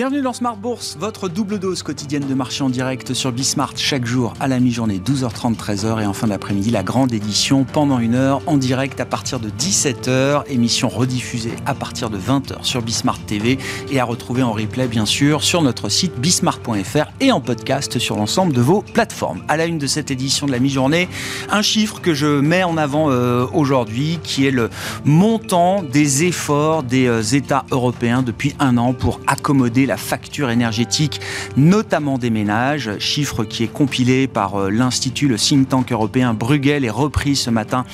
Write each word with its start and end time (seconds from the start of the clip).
Bienvenue 0.00 0.22
dans 0.22 0.32
Smart 0.32 0.56
Bourse, 0.56 0.96
votre 0.98 1.28
double 1.28 1.58
dose 1.58 1.82
quotidienne 1.82 2.26
de 2.26 2.32
marché 2.32 2.64
en 2.64 2.70
direct 2.70 3.12
sur 3.12 3.32
Bismart 3.32 3.74
chaque 3.76 4.06
jour 4.06 4.32
à 4.40 4.48
la 4.48 4.58
mi-journée 4.58 4.98
12h30 4.98 5.56
13h 5.56 6.00
et 6.00 6.06
en 6.06 6.14
fin 6.14 6.28
d'après-midi 6.28 6.70
la 6.70 6.82
grande 6.82 7.12
édition 7.12 7.64
pendant 7.64 7.98
une 7.98 8.14
heure 8.14 8.40
en 8.46 8.56
direct 8.56 8.98
à 9.00 9.04
partir 9.04 9.40
de 9.40 9.50
17h, 9.50 10.44
émission 10.48 10.88
rediffusée 10.88 11.52
à 11.66 11.74
partir 11.74 12.08
de 12.08 12.16
20h 12.16 12.64
sur 12.64 12.80
Bismart 12.80 13.18
TV 13.26 13.58
et 13.92 14.00
à 14.00 14.04
retrouver 14.04 14.42
en 14.42 14.52
replay 14.52 14.88
bien 14.88 15.04
sûr 15.04 15.42
sur 15.42 15.60
notre 15.60 15.90
site 15.90 16.18
bismart.fr 16.18 17.10
et 17.20 17.30
en 17.30 17.42
podcast 17.42 17.98
sur 17.98 18.16
l'ensemble 18.16 18.54
de 18.54 18.62
vos 18.62 18.80
plateformes. 18.80 19.42
À 19.48 19.58
la 19.58 19.66
une 19.66 19.76
de 19.76 19.86
cette 19.86 20.10
édition 20.10 20.46
de 20.46 20.52
la 20.52 20.60
mi-journée, 20.60 21.10
un 21.50 21.60
chiffre 21.60 22.00
que 22.00 22.14
je 22.14 22.40
mets 22.40 22.64
en 22.64 22.78
avant 22.78 23.10
euh, 23.10 23.44
aujourd'hui 23.52 24.18
qui 24.22 24.46
est 24.46 24.50
le 24.50 24.70
montant 25.04 25.82
des 25.82 26.24
efforts 26.24 26.84
des 26.84 27.06
euh, 27.06 27.20
États 27.20 27.66
européens 27.70 28.22
depuis 28.22 28.54
un 28.60 28.78
an 28.78 28.94
pour 28.94 29.20
accommoder 29.26 29.89
la 29.90 29.96
facture 29.96 30.50
énergétique, 30.50 31.20
notamment 31.56 32.16
des 32.16 32.30
ménages, 32.30 32.96
chiffre 33.00 33.42
qui 33.42 33.64
est 33.64 33.72
compilé 33.72 34.28
par 34.28 34.54
euh, 34.54 34.70
l'Institut, 34.70 35.26
le 35.26 35.36
think 35.36 35.68
tank 35.68 35.90
européen 35.90 36.32
Bruegel 36.32 36.84
et 36.84 36.90
repris 36.90 37.34
ce 37.34 37.50
matin 37.50 37.84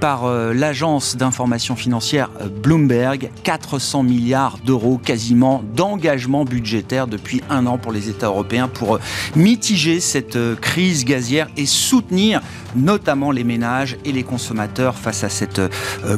par 0.00 0.24
euh, 0.24 0.52
l'agence 0.52 1.16
d'information 1.16 1.76
financière 1.76 2.28
euh, 2.40 2.48
Bloomberg. 2.48 3.30
400 3.44 4.02
milliards 4.02 4.58
d'euros 4.64 4.98
quasiment 4.98 5.62
d'engagement 5.76 6.44
budgétaire 6.44 7.06
depuis 7.06 7.40
un 7.48 7.66
an 7.66 7.78
pour 7.78 7.92
les 7.92 8.08
États 8.08 8.26
européens 8.26 8.66
pour 8.66 8.98
mitiger 9.36 10.00
cette 10.00 10.38
crise 10.60 11.04
gazière 11.04 11.46
et 11.56 11.66
soutenir 11.66 12.40
notamment 12.74 13.30
les 13.30 13.44
ménages 13.44 13.96
et 14.04 14.10
les 14.10 14.24
consommateurs 14.24 14.96
face 14.96 15.22
à 15.22 15.28
cette 15.28 15.60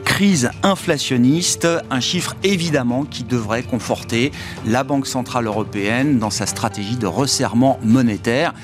crise 0.05 0.51
inflationniste. 0.63 1.69
Un 1.91 2.01
chiffre 2.01 2.35
évidemment 2.43 3.05
qui 3.05 3.25
devrait 3.25 3.63
conforter 3.63 4.33
la 4.65 4.83
Banque 4.83 5.07
centrale 5.07 5.26
européenne 5.35 6.19
dans 6.19 6.31
sa 6.31 6.47
stratégie 6.47 6.97
de 6.97 7.07
resserrement 7.07 7.79
monétaire. 7.83 8.55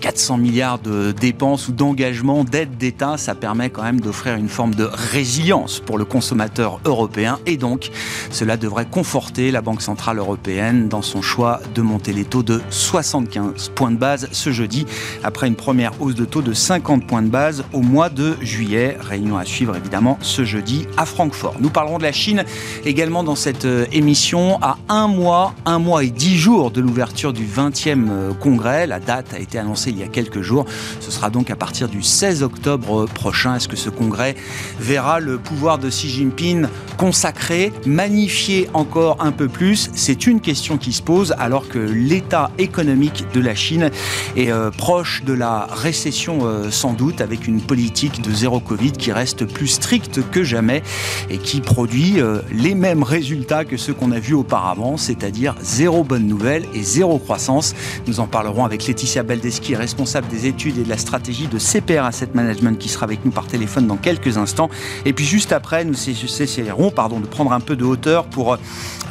400 0.00 0.38
milliards 0.38 0.78
de 0.78 1.12
dépenses 1.12 1.68
ou 1.68 1.72
d'engagements 1.72 2.44
d'aide 2.44 2.76
d'État, 2.76 3.16
ça 3.16 3.34
permet 3.34 3.70
quand 3.70 3.82
même 3.82 4.00
d'offrir 4.00 4.36
une 4.36 4.48
forme 4.48 4.74
de 4.74 4.84
résilience 4.84 5.80
pour 5.80 5.98
le 5.98 6.04
consommateur 6.04 6.80
européen 6.84 7.38
et 7.46 7.56
donc 7.56 7.90
cela 8.30 8.56
devrait 8.56 8.86
conforter 8.86 9.50
la 9.50 9.60
Banque 9.60 9.82
Centrale 9.82 10.18
Européenne 10.18 10.88
dans 10.88 11.02
son 11.02 11.22
choix 11.22 11.60
de 11.74 11.82
monter 11.82 12.12
les 12.12 12.24
taux 12.24 12.42
de 12.42 12.60
75 12.70 13.70
points 13.74 13.90
de 13.90 13.96
base 13.96 14.28
ce 14.32 14.52
jeudi 14.52 14.86
après 15.22 15.46
une 15.46 15.56
première 15.56 16.00
hausse 16.00 16.14
de 16.14 16.24
taux 16.24 16.42
de 16.42 16.52
50 16.52 17.06
points 17.06 17.22
de 17.22 17.28
base 17.28 17.64
au 17.72 17.80
mois 17.80 18.08
de 18.08 18.36
juillet. 18.40 18.96
Réunion 19.00 19.36
à 19.36 19.44
suivre 19.44 19.76
évidemment 19.76 20.18
ce 20.20 20.44
jeudi 20.44 20.86
à 20.96 21.06
Francfort. 21.06 21.56
Nous 21.60 21.70
parlerons 21.70 21.98
de 21.98 22.02
la 22.02 22.12
Chine 22.12 22.44
également 22.84 23.24
dans 23.24 23.34
cette 23.34 23.64
euh, 23.64 23.86
émission 23.92 24.58
à 24.62 24.78
un 24.88 25.08
mois, 25.08 25.54
un 25.64 25.78
mois 25.78 26.04
et 26.04 26.10
dix 26.10 26.36
jours 26.36 26.70
de 26.70 26.80
l'ouverture 26.80 27.32
du 27.32 27.44
20e 27.44 28.08
euh, 28.08 28.32
congrès. 28.34 28.86
La 28.86 29.00
date 29.00 29.34
a 29.34 29.38
été 29.38 29.58
annoncée 29.58 29.83
il 29.90 29.98
y 29.98 30.02
a 30.02 30.08
quelques 30.08 30.42
jours. 30.42 30.64
Ce 31.00 31.10
sera 31.10 31.30
donc 31.30 31.50
à 31.50 31.56
partir 31.56 31.88
du 31.88 32.02
16 32.02 32.42
octobre 32.42 33.06
prochain. 33.06 33.56
Est-ce 33.56 33.68
que 33.68 33.76
ce 33.76 33.90
congrès 33.90 34.34
verra 34.78 35.20
le 35.20 35.38
pouvoir 35.38 35.78
de 35.78 35.88
Xi 35.88 36.08
Jinping 36.08 36.66
consacré, 36.96 37.72
magnifié 37.86 38.68
encore 38.74 39.18
un 39.20 39.32
peu 39.32 39.48
plus? 39.48 39.90
C'est 39.94 40.26
une 40.26 40.40
question 40.40 40.78
qui 40.78 40.92
se 40.92 41.02
pose 41.02 41.34
alors 41.38 41.68
que 41.68 41.78
l'état 41.78 42.50
économique 42.58 43.24
de 43.32 43.40
la 43.40 43.54
Chine 43.54 43.90
est 44.36 44.50
euh, 44.50 44.70
proche 44.70 45.22
de 45.24 45.32
la 45.32 45.66
récession 45.70 46.40
euh, 46.42 46.70
sans 46.70 46.92
doute 46.92 47.20
avec 47.20 47.46
une 47.46 47.60
politique 47.60 48.22
de 48.22 48.32
zéro 48.32 48.60
Covid 48.60 48.92
qui 48.92 49.12
reste 49.12 49.44
plus 49.44 49.68
stricte 49.68 50.20
que 50.30 50.44
jamais 50.44 50.82
et 51.30 51.38
qui 51.38 51.60
produit 51.60 52.20
euh, 52.20 52.40
les 52.52 52.74
mêmes 52.74 53.02
résultats 53.02 53.64
que 53.64 53.76
ceux 53.76 53.94
qu'on 53.94 54.12
a 54.12 54.18
vus 54.18 54.34
auparavant, 54.34 54.96
c'est-à-dire 54.96 55.54
zéro 55.60 56.04
bonne 56.04 56.26
nouvelle 56.26 56.64
et 56.74 56.82
zéro 56.82 57.18
croissance. 57.18 57.74
Nous 58.06 58.20
en 58.20 58.26
parlerons 58.26 58.64
avec 58.64 58.86
Laetitia 58.86 59.22
Baldeschi, 59.22 59.73
responsable 59.76 60.28
des 60.28 60.46
études 60.46 60.78
et 60.78 60.82
de 60.82 60.88
la 60.88 60.98
stratégie 60.98 61.46
de 61.46 61.58
CPR 61.58 62.04
Asset 62.04 62.30
Management, 62.34 62.78
qui 62.78 62.88
sera 62.88 63.04
avec 63.04 63.24
nous 63.24 63.30
par 63.30 63.46
téléphone 63.46 63.86
dans 63.86 63.96
quelques 63.96 64.36
instants. 64.36 64.70
Et 65.04 65.12
puis 65.12 65.24
juste 65.24 65.52
après, 65.52 65.84
nous 65.84 65.94
essaierons 66.08 66.90
pardon, 66.90 67.20
de 67.20 67.26
prendre 67.26 67.52
un 67.52 67.60
peu 67.60 67.76
de 67.76 67.84
hauteur 67.84 68.26
pour 68.26 68.56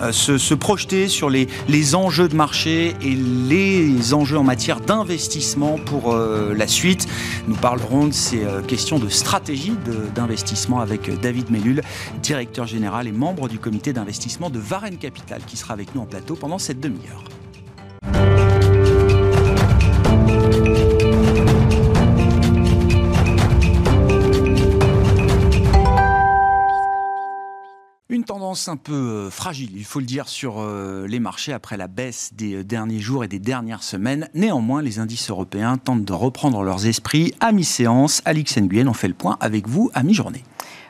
euh, 0.02 0.12
se, 0.12 0.54
projeter 0.54 1.08
sur 1.08 1.30
les, 1.30 1.48
enjeux 1.96 2.28
de 2.28 2.36
marché 2.36 2.96
et 3.02 3.16
les 3.16 4.14
enjeux 4.14 4.38
en 4.38 4.44
matière 4.44 4.80
d'investissement 4.80 5.78
pour 5.86 6.14
euh, 6.14 6.54
la 6.56 6.68
suite. 6.68 7.08
Nous 7.48 7.56
parlerons 7.56 8.08
de 8.08 8.14
ces 8.14 8.44
euh, 8.44 8.62
questions 8.62 9.00
de 9.00 9.10
stratégie 9.10 9.74
d'investissement 10.16 10.80
avec 10.80 11.20
David 11.22 11.52
Mellul, 11.52 11.82
directeur 12.22 12.68
général 12.68 13.08
et 13.08 13.12
membre 13.12 13.50
du 13.50 13.60
comité 13.60 13.94
d'investissement 13.94 14.50
de 14.50 14.60
Varenne 14.60 14.98
Capital, 14.98 15.42
qui 15.46 15.58
sera 15.58 15.74
avec 15.74 15.94
nous 15.96 16.02
en 16.02 16.06
plateau 16.06 16.36
pendant 16.36 16.58
cette 16.58 16.80
demi-heure. 16.80 17.24
Une 28.14 28.26
tendance 28.26 28.68
un 28.68 28.78
peu 28.78 28.94
euh, 28.94 29.30
fragile, 29.32 29.72
il 29.76 29.86
faut 29.86 30.00
le 30.00 30.06
dire, 30.06 30.30
sur 30.30 30.60
euh, 30.60 31.08
les 31.08 31.20
marchés 31.20 31.52
après 31.52 31.78
la 31.78 31.88
baisse 31.88 32.32
des 32.36 32.58
euh, 32.58 32.64
derniers 32.64 33.00
jours 33.00 33.24
et 33.24 33.28
des 33.28 33.40
dernières 33.40 33.82
semaines. 33.82 34.30
Néanmoins, 34.36 34.84
les 34.84 35.00
indices 35.00 35.32
européens 35.32 35.80
tentent 35.80 36.06
de 36.06 36.14
reprendre 36.14 36.62
leurs 36.62 36.86
esprits 36.86 37.34
à 37.40 37.52
mi-séance. 37.52 38.22
Alix 38.26 38.56
Nguyen, 38.56 38.88
on 38.88 38.94
fait 38.94 39.08
le 39.08 39.16
point 39.16 39.38
avec 39.40 39.68
vous 39.68 39.90
à 39.96 40.04
mi-journée. 40.04 40.44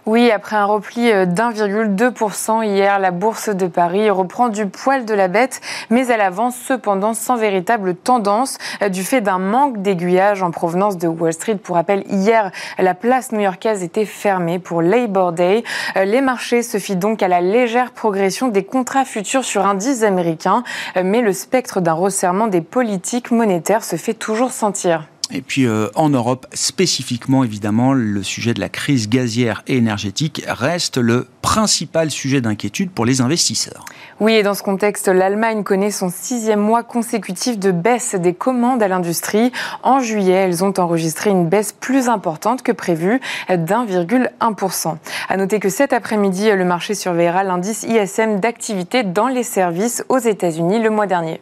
Oui, 0.05 0.31
après 0.31 0.57
un 0.57 0.65
repli 0.65 1.09
euh, 1.13 1.25
d'1,2% 1.25 2.65
hier, 2.65 2.99
la 2.99 3.11
bourse 3.11 3.47
de 3.47 3.67
Paris 3.67 4.09
reprend 4.09 4.49
du 4.49 4.65
poil 4.65 5.05
de 5.05 5.13
la 5.13 5.29
bête, 5.29 5.61
mais 5.89 6.05
elle 6.07 6.19
avance 6.19 6.57
cependant 6.57 7.13
sans 7.13 7.37
véritable 7.37 7.95
tendance 7.95 8.57
euh, 8.81 8.89
du 8.89 9.01
fait 9.01 9.21
d'un 9.21 9.39
manque 9.39 9.81
d'aiguillage 9.81 10.43
en 10.43 10.51
provenance 10.51 10.97
de 10.97 11.07
Wall 11.07 11.31
Street. 11.31 11.55
Pour 11.55 11.77
rappel, 11.77 12.03
hier, 12.09 12.51
la 12.77 12.95
place 12.95 13.31
new-yorkaise 13.31 13.81
était 13.81 14.03
fermée 14.03 14.59
pour 14.59 14.81
Labor 14.81 15.31
Day. 15.31 15.63
Euh, 15.95 16.03
les 16.03 16.19
marchés 16.19 16.63
se 16.63 16.79
fient 16.79 16.97
donc 16.97 17.23
à 17.23 17.29
la 17.29 17.39
légère 17.39 17.91
progression 17.91 18.49
des 18.49 18.65
contrats 18.65 19.05
futurs 19.05 19.45
sur 19.45 19.65
indices 19.65 20.03
américains, 20.03 20.65
mais 21.01 21.21
le 21.21 21.31
spectre 21.31 21.79
d'un 21.79 21.93
resserrement 21.93 22.47
des 22.47 22.61
politiques 22.61 23.31
monétaires 23.31 23.85
se 23.85 23.95
fait 23.95 24.13
toujours 24.13 24.51
sentir. 24.51 25.07
Et 25.31 25.41
puis 25.41 25.65
euh, 25.65 25.87
en 25.95 26.09
Europe, 26.09 26.45
spécifiquement 26.53 27.43
évidemment, 27.43 27.93
le 27.93 28.23
sujet 28.23 28.53
de 28.53 28.59
la 28.59 28.69
crise 28.69 29.09
gazière 29.09 29.63
et 29.67 29.77
énergétique 29.77 30.43
reste 30.47 30.97
le 30.97 31.27
principal 31.41 32.11
sujet 32.11 32.41
d'inquiétude 32.41 32.91
pour 32.91 33.05
les 33.05 33.21
investisseurs. 33.21 33.85
Oui, 34.19 34.33
et 34.33 34.43
dans 34.43 34.53
ce 34.53 34.63
contexte, 34.63 35.07
l'Allemagne 35.07 35.63
connaît 35.63 35.91
son 35.91 36.09
sixième 36.09 36.59
mois 36.59 36.83
consécutif 36.83 37.57
de 37.57 37.71
baisse 37.71 38.15
des 38.15 38.33
commandes 38.33 38.83
à 38.83 38.87
l'industrie. 38.87 39.51
En 39.81 39.99
juillet, 39.99 40.33
elles 40.33 40.63
ont 40.63 40.73
enregistré 40.77 41.29
une 41.29 41.47
baisse 41.47 41.73
plus 41.73 42.09
importante 42.09 42.61
que 42.61 42.71
prévu 42.71 43.19
d'1,1%. 43.49 44.97
À 45.29 45.37
noter 45.37 45.59
que 45.59 45.69
cet 45.69 45.93
après-midi, 45.93 46.51
le 46.51 46.65
marché 46.65 46.95
surveillera 46.95 47.43
l'indice 47.43 47.83
ISM 47.83 48.39
d'activité 48.39 49.03
dans 49.03 49.27
les 49.27 49.43
services 49.43 50.03
aux 50.09 50.19
États-Unis 50.19 50.79
le 50.81 50.89
mois 50.89 51.07
dernier. 51.07 51.41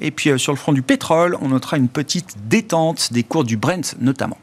Et 0.00 0.10
puis 0.10 0.30
euh, 0.30 0.38
sur 0.38 0.52
le 0.52 0.58
front 0.58 0.72
du 0.72 0.82
pétrole, 0.82 1.36
on 1.40 1.48
notera 1.48 1.76
une 1.76 1.88
petite 1.88 2.36
détente 2.48 3.12
des 3.12 3.22
cours 3.22 3.44
du 3.44 3.56
Brent 3.56 3.96
notamment. 4.00 4.38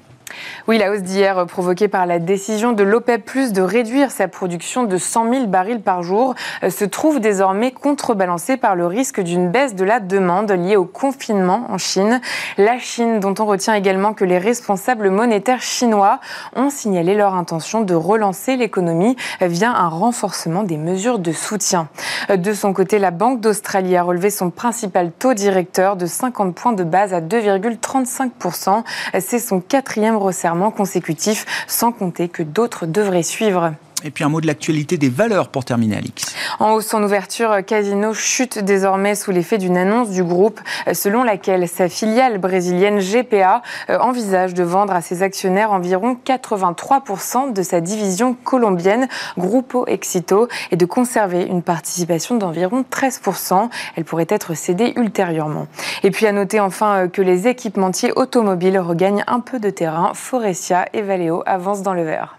Oui, 0.68 0.78
la 0.78 0.92
hausse 0.92 1.02
d'hier 1.02 1.46
provoquée 1.46 1.88
par 1.88 2.06
la 2.06 2.20
décision 2.20 2.72
de 2.72 2.84
l'OPEP 2.84 3.26
de 3.36 3.62
réduire 3.62 4.12
sa 4.12 4.28
production 4.28 4.84
de 4.84 4.98
100 4.98 5.34
000 5.34 5.48
barils 5.48 5.82
par 5.82 6.04
jour 6.04 6.36
euh, 6.64 6.70
se 6.70 6.86
trouve 6.86 7.20
désormais 7.20 7.72
contrebalancée 7.72 8.56
par 8.56 8.76
le 8.76 8.86
risque 8.86 9.20
d'une 9.20 9.50
baisse 9.50 9.76
de 9.76 9.84
la 9.84 10.00
demande 10.00 10.52
liée 10.52 10.76
au 10.76 10.86
confinement 10.86 11.66
en 11.70 11.78
Chine. 11.78 12.22
La 12.58 12.78
Chine, 12.78 13.20
dont 13.20 13.34
on 13.40 13.46
retient 13.46 13.74
également 13.74 14.14
que 14.14 14.24
les 14.24 14.38
responsables 14.38 15.10
monétaires 15.10 15.62
chinois 15.62 16.20
ont 16.56 16.70
signalé 16.70 17.16
leur 17.16 17.36
intention 17.36 17.82
de 17.82 17.94
relancer 17.94 18.56
l'économie 18.56 19.16
via 19.42 19.72
un 19.72 19.90
renforcement 19.90 20.64
des 20.64 20.78
mesures 20.78 21.20
de 21.20 21.32
soutien. 21.32 21.90
Euh, 22.30 22.38
de 22.38 22.54
son 22.54 22.74
côté, 22.74 23.00
la 23.00 23.12
Banque 23.12 23.42
d'Australie 23.42 23.98
a 23.98 24.04
relevé 24.04 24.30
son 24.30 24.50
principal 24.50 25.12
taux 25.12 25.34
directeur 25.34 25.96
de 25.96 26.06
50 26.06 26.56
points 26.56 26.74
de 26.74 26.84
base 26.84 27.14
à 27.14 27.22
2,35%. 27.22 28.84
C'est 29.20 29.40
son 29.40 29.60
quatrième 29.60 30.16
resserrement 30.26 30.72
consécutif, 30.72 31.46
sans 31.68 31.92
compter 31.92 32.30
que 32.30 32.44
d'autres 32.44 32.86
devraient 32.86 33.24
suivre. 33.24 33.74
Et 34.06 34.12
puis 34.12 34.24
un 34.24 34.30
mot 34.30 34.40
de 34.40 34.46
l'actualité 34.46 34.98
des 34.98 35.10
valeurs 35.10 35.50
pour 35.50 35.66
terminer, 35.66 35.98
Alix. 35.98 36.36
En 36.60 36.74
hausse 36.74 36.94
en 36.94 37.02
ouverture, 37.02 37.66
Casino 37.66 38.14
chute 38.14 38.60
désormais 38.60 39.16
sous 39.16 39.32
l'effet 39.32 39.58
d'une 39.58 39.78
annonce 39.78 40.12
du 40.12 40.24
groupe 40.24 40.62
selon 40.94 41.24
laquelle 41.24 41.68
sa 41.68 41.90
filiale 41.90 42.38
brésilienne 42.38 43.00
GPA 43.00 43.64
euh, 43.90 43.98
envisage 43.98 44.54
de 44.54 44.62
vendre 44.62 44.94
à 44.94 45.02
ses 45.02 45.24
actionnaires 45.24 45.72
environ 45.72 46.16
83% 46.24 47.52
de 47.52 47.64
sa 47.64 47.82
division 47.82 48.36
colombienne 48.36 49.08
Grupo 49.40 49.88
Exito 49.88 50.50
et 50.70 50.76
de 50.76 50.86
conserver 50.86 51.42
une 51.42 51.64
participation 51.64 52.38
d'environ 52.38 52.86
13%. 52.90 53.70
Elle 53.96 54.06
pourrait 54.06 54.28
être 54.30 54.54
cédée 54.54 54.94
ultérieurement. 54.98 55.66
Et 56.04 56.12
puis 56.12 56.28
à 56.28 56.32
noter 56.32 56.60
enfin 56.60 57.06
euh, 57.06 57.08
que 57.08 57.24
les 57.24 57.48
équipementiers 57.48 58.12
automobiles 58.16 58.78
regagnent 58.78 59.24
un 59.26 59.40
peu 59.40 59.60
de 59.60 59.72
terrain. 59.72 60.12
Forestia 60.14 60.86
et 60.94 61.02
Valeo 61.02 61.42
avancent 61.48 61.82
dans 61.82 61.96
le 61.96 62.04
vert. 62.04 62.38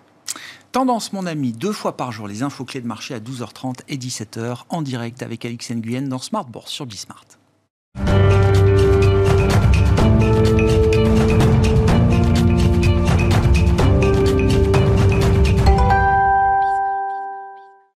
Tendance, 0.76 1.14
mon 1.14 1.24
ami, 1.24 1.52
deux 1.52 1.72
fois 1.72 1.96
par 1.96 2.12
jour, 2.12 2.28
les 2.28 2.42
infos 2.42 2.66
clés 2.66 2.82
de 2.82 2.86
marché 2.86 3.14
à 3.14 3.18
12h30 3.18 3.76
et 3.88 3.96
17h 3.96 4.64
en 4.68 4.82
direct 4.82 5.22
avec 5.22 5.46
Alix 5.46 5.70
Nguyen 5.70 6.02
dans 6.02 6.18
Smart 6.18 6.44
Bourse 6.44 6.70
sur 6.70 6.84
Bismart. 6.84 7.24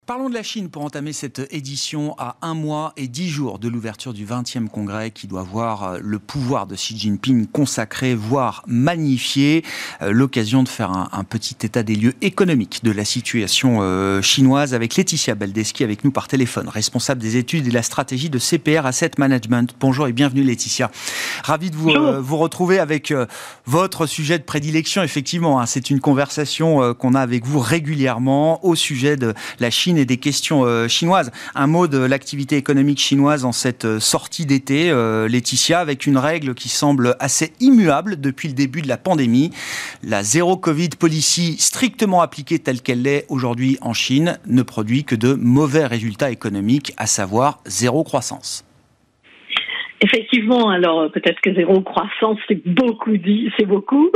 Parlons 0.09 0.27
de 0.27 0.33
la 0.33 0.41
Chine 0.41 0.69
pour 0.69 0.83
entamer 0.83 1.13
cette 1.13 1.39
édition 1.51 2.15
à 2.17 2.37
un 2.41 2.55
mois 2.55 2.93
et 2.97 3.07
dix 3.07 3.29
jours 3.29 3.59
de 3.59 3.69
l'ouverture 3.69 4.11
du 4.11 4.25
20e 4.25 4.67
congrès 4.67 5.11
qui 5.11 5.27
doit 5.27 5.43
voir 5.43 5.83
euh, 5.83 5.99
le 6.01 6.17
pouvoir 6.17 6.65
de 6.65 6.73
Xi 6.73 6.97
Jinping 6.97 7.45
consacré, 7.45 8.15
voire 8.15 8.63
magnifié. 8.65 9.63
Euh, 10.01 10.11
l'occasion 10.11 10.63
de 10.63 10.67
faire 10.67 10.89
un, 10.89 11.23
petit 11.25 11.57
état 11.61 11.83
des 11.83 11.93
lieux 11.93 12.15
économiques 12.23 12.83
de 12.83 12.89
la 12.89 13.05
situation 13.05 13.81
euh, 13.81 14.19
chinoise 14.23 14.73
avec 14.73 14.95
Laetitia 14.95 15.35
Baldeschi 15.35 15.83
avec 15.83 16.03
nous 16.03 16.09
par 16.09 16.27
téléphone, 16.27 16.69
responsable 16.69 17.21
des 17.21 17.37
études 17.37 17.67
et 17.67 17.69
de 17.69 17.75
la 17.75 17.83
stratégie 17.83 18.31
de 18.31 18.39
CPR 18.39 18.87
Asset 18.87 19.11
Management. 19.19 19.75
Bonjour 19.79 20.07
et 20.07 20.11
bienvenue 20.11 20.41
Laetitia. 20.41 20.89
Ravi 21.43 21.69
de 21.69 21.75
vous, 21.75 21.91
vous 22.19 22.37
retrouver 22.37 22.79
avec 22.79 23.13
votre 23.67 24.07
sujet 24.07 24.39
de 24.39 24.43
prédilection. 24.43 25.03
Effectivement, 25.03 25.61
hein. 25.61 25.67
c'est 25.67 25.91
une 25.91 25.99
conversation 25.99 26.95
qu'on 26.95 27.13
a 27.13 27.21
avec 27.21 27.45
vous 27.45 27.59
régulièrement 27.59 28.65
au 28.65 28.73
sujet 28.73 29.15
de 29.15 29.35
la 29.59 29.69
Chine 29.69 29.98
et 29.99 30.05
des 30.05 30.17
questions 30.17 30.63
euh, 30.63 30.87
chinoises. 30.87 31.31
Un 31.55 31.67
mot 31.67 31.87
de 31.87 31.99
l'activité 31.99 32.55
économique 32.57 32.99
chinoise 32.99 33.45
en 33.45 33.51
cette 33.51 33.85
euh, 33.85 33.99
sortie 33.99 34.45
d'été, 34.45 34.89
euh, 34.89 35.27
Laetitia, 35.27 35.79
avec 35.79 36.07
une 36.07 36.17
règle 36.17 36.53
qui 36.53 36.69
semble 36.69 37.15
assez 37.19 37.51
immuable 37.59 38.19
depuis 38.19 38.47
le 38.47 38.53
début 38.53 38.81
de 38.81 38.87
la 38.87 38.97
pandémie. 38.97 39.51
La 40.03 40.23
zéro 40.23 40.57
Covid 40.57 40.89
policy 40.99 41.57
strictement 41.59 42.21
appliquée 42.21 42.59
telle 42.59 42.81
qu'elle 42.81 43.03
l'est 43.03 43.25
aujourd'hui 43.29 43.77
en 43.81 43.93
Chine 43.93 44.39
ne 44.47 44.61
produit 44.61 45.03
que 45.03 45.15
de 45.15 45.33
mauvais 45.33 45.85
résultats 45.85 46.31
économiques, 46.31 46.93
à 46.97 47.05
savoir 47.05 47.59
zéro 47.65 48.03
croissance. 48.03 48.65
Effectivement, 50.01 50.69
alors 50.69 51.11
peut-être 51.11 51.41
que 51.41 51.53
zéro 51.53 51.81
croissance, 51.81 52.39
c'est 52.47 52.65
beaucoup 52.65 53.17
dit, 53.17 53.51
c'est 53.59 53.65
beaucoup, 53.65 54.09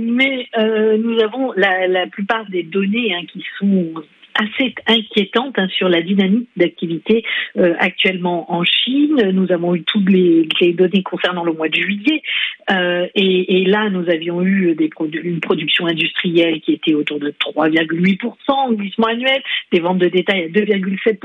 mais 0.00 0.48
nous 0.56 1.20
avons 1.20 1.52
la, 1.56 2.06
plupart 2.06 2.48
des 2.48 2.62
données 2.62 3.14
hein, 3.14 3.26
qui 3.30 3.44
sont 3.58 3.92
assez 4.40 4.74
inquiétante 4.86 5.58
hein, 5.58 5.68
sur 5.68 5.88
la 5.88 6.02
dynamique 6.02 6.48
d'activité 6.56 7.24
euh, 7.56 7.74
actuellement 7.78 8.52
en 8.52 8.64
Chine. 8.64 9.30
Nous 9.32 9.52
avons 9.52 9.74
eu 9.74 9.82
toutes 9.82 10.08
les, 10.08 10.46
données 10.72 11.02
concernant 11.02 11.44
le 11.44 11.52
mois 11.52 11.68
de 11.68 11.74
juillet 11.74 12.22
euh, 12.70 13.06
et, 13.14 13.64
là 13.66 13.88
nous 13.90 14.08
avions 14.08 14.42
eu 14.42 14.76
une 15.22 15.40
production 15.40 15.86
industrielle 15.86 16.60
qui 16.60 16.72
était 16.72 16.94
autour 16.94 17.18
de 17.18 17.30
3,8% 17.30 18.30
en 18.48 18.72
glissement 18.72 19.08
annuel, 19.08 19.42
des 19.72 19.80
ventes 19.80 19.98
de 19.98 20.08
détail 20.08 20.44
à 20.44 20.48
2,7%. 20.48 21.18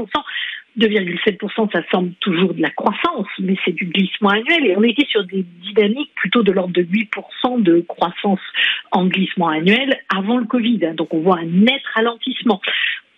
2,7%, 0.77 1.71
ça 1.71 1.81
semble 1.89 2.11
toujours 2.19 2.53
de 2.53 2.61
la 2.61 2.69
croissance, 2.69 3.27
mais 3.39 3.55
c'est 3.63 3.71
du 3.71 3.85
glissement 3.85 4.29
annuel. 4.29 4.65
Et 4.65 4.75
on 4.75 4.83
était 4.83 5.05
sur 5.05 5.23
des 5.23 5.45
dynamiques 5.63 6.11
plutôt 6.15 6.43
de 6.43 6.51
l'ordre 6.51 6.73
de 6.73 6.83
8% 6.83 7.61
de 7.63 7.79
croissance 7.87 8.41
en 8.91 9.05
glissement 9.05 9.47
annuel 9.47 10.01
avant 10.13 10.37
le 10.37 10.45
Covid. 10.45 10.79
Donc 10.95 11.13
on 11.13 11.19
voit 11.19 11.39
un 11.39 11.45
net 11.45 11.81
ralentissement. 11.93 12.61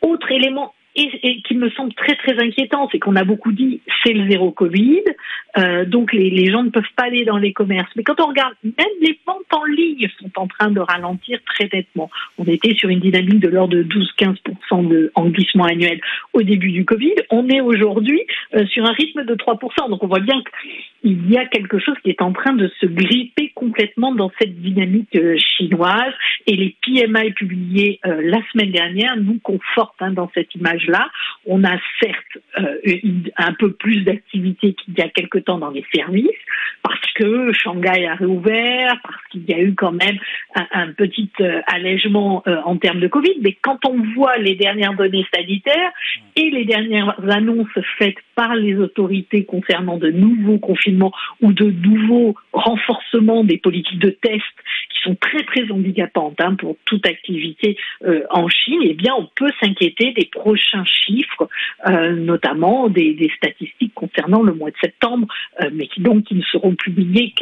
Autre 0.02 0.32
élément 0.32 0.74
et, 0.98 1.42
qui 1.44 1.56
me 1.56 1.70
semble 1.72 1.94
très 1.94 2.16
très 2.16 2.40
inquiétant, 2.44 2.90
c'est 2.92 3.00
qu'on 3.00 3.16
a 3.16 3.24
beaucoup 3.24 3.52
dit 3.52 3.82
c'est 4.04 4.14
le 4.14 4.30
zéro 4.30 4.52
Covid, 4.52 5.04
euh, 5.58 5.86
donc 5.86 6.12
les, 6.12 6.52
gens 6.52 6.64
ne 6.64 6.70
peuvent 6.70 6.84
pas 6.96 7.04
aller 7.04 7.24
dans 7.24 7.38
les 7.38 7.54
commerces. 7.54 7.92
Mais 7.96 8.04
quand 8.04 8.20
on 8.20 8.28
regarde, 8.28 8.56
même 8.64 8.88
les 9.02 9.20
ventes 9.26 9.38
en 9.52 9.64
ligne 9.66 10.08
sont 10.20 10.32
en 10.36 10.48
train 10.48 10.72
de 10.72 10.80
ralentir 10.80 11.40
très 11.46 11.70
nettement. 11.72 12.10
On 12.38 12.46
était 12.46 12.74
sur 12.76 12.90
une 12.90 13.00
dynamique 13.00 13.40
de 13.40 13.50
l'ordre 13.50 13.76
de 13.76 13.84
12-15% 13.84 14.88
de 14.88 15.12
en 15.16 15.30
glissement 15.30 15.66
annuel 15.66 16.00
au 16.34 16.42
début 16.42 16.72
du 16.72 16.84
Covid. 16.84 17.16
On 17.30 17.48
est 17.48 17.62
aujourd'hui 17.62 18.22
euh, 18.56 18.66
sur 18.66 18.86
un 18.86 18.94
rythme 18.94 19.24
de 19.24 19.36
3%. 19.36 19.90
Donc 19.90 20.04
on 20.04 20.08
voit 20.08 20.20
bien 20.20 20.42
qu'il 21.02 21.30
y 21.30 21.38
a 21.38 21.46
quelque 21.46 21.80
chose 21.80 21.96
qui 22.04 22.10
est 22.10 22.22
en 22.22 22.34
train 22.34 22.54
de 22.54 22.72
se 22.80 22.88
gripper 22.88 23.52
complètement 23.54 24.16
dans 24.16 24.32
cette 24.40 24.60
dynamique 24.62 25.16
euh, 25.16 25.38
chinoise. 25.38 26.14
Et 26.48 26.56
les 26.56 26.76
PMI 26.82 27.32
publiés 27.34 28.00
la 28.04 28.40
semaine 28.52 28.72
dernière 28.72 29.18
nous 29.18 29.40
confortent 29.40 30.02
hein, 30.02 30.12
dans 30.12 30.32
cette 30.34 30.54
image 30.56 30.87
là 30.88 31.10
On 31.45 31.63
a 31.63 31.78
certes 32.01 32.38
euh, 32.60 32.78
un 33.38 33.54
peu 33.54 33.72
plus 33.74 34.04
d'activité 34.04 34.74
qu'il 34.74 34.98
y 34.98 35.01
a 35.01 35.10
quelque 35.10 35.38
temps 35.38 35.57
dans 35.57 35.69
les 35.69 35.86
services, 35.94 36.30
parce 36.84 37.12
que 37.16 37.51
Shanghai 37.54 38.06
a 38.06 38.16
réouvert, 38.16 39.00
parce 39.04 39.22
qu'il 39.31 39.44
y 39.45 39.54
a 39.54 39.60
eu 39.60 39.74
quand 39.75 39.92
même 39.92 40.18
un, 40.56 40.92
petit 40.94 41.30
euh, 41.42 41.62
allègement 41.68 42.44
euh, 42.48 42.57
en 42.66 42.78
termes 42.78 43.00
de 43.00 43.07
Covid. 43.07 43.38
Mais 43.42 43.57
quand 43.62 43.80
on 43.86 44.01
voit 44.16 44.38
les 44.38 44.56
dernières 44.56 44.94
données 44.94 45.25
sanitaires 45.34 45.92
et 46.36 46.50
les 46.50 46.66
dernières 46.66 47.16
annonces 47.30 47.68
faites 47.98 48.18
par 48.38 48.56
les 48.56 48.75
autorités 48.78 49.44
concernant 49.44 49.98
de 49.98 50.10
nouveaux 50.12 50.60
confinements 50.60 51.12
ou 51.42 51.51
de 51.51 51.69
nouveaux 51.72 52.36
renforcements 52.54 53.44
des 53.44 53.57
politiques 53.57 54.00
de 54.00 54.12
test 54.12 54.44
qui 54.92 55.00
sont 55.04 55.16
très 55.16 55.44
très 55.44 55.69
handicapantes 55.72 56.39
hein, 56.39 56.56
pour 56.56 56.78
toute 56.86 57.06
activité 57.06 57.78
en 58.30 58.48
Chine, 58.48 58.80
eh 58.84 58.94
bien 58.94 59.13
on 59.18 59.28
peut 59.36 59.51
s'inquiéter 59.60 60.13
des 60.13 60.25
prochains 60.25 60.86
chiffres, 60.86 61.50
euh, 61.88 62.13
notamment 62.13 62.89
des, 62.89 63.31
statistiques 63.38 63.94
concernant 63.94 64.44
le 64.44 64.54
mois 64.54 64.72
de 64.72 64.78
septembre, 64.81 65.28
euh, 65.62 65.69
mais 65.74 65.88
qui 65.88 66.01
donc 66.01 66.30
ne 66.31 66.42
seront 66.42 66.75
publiées 66.75 67.33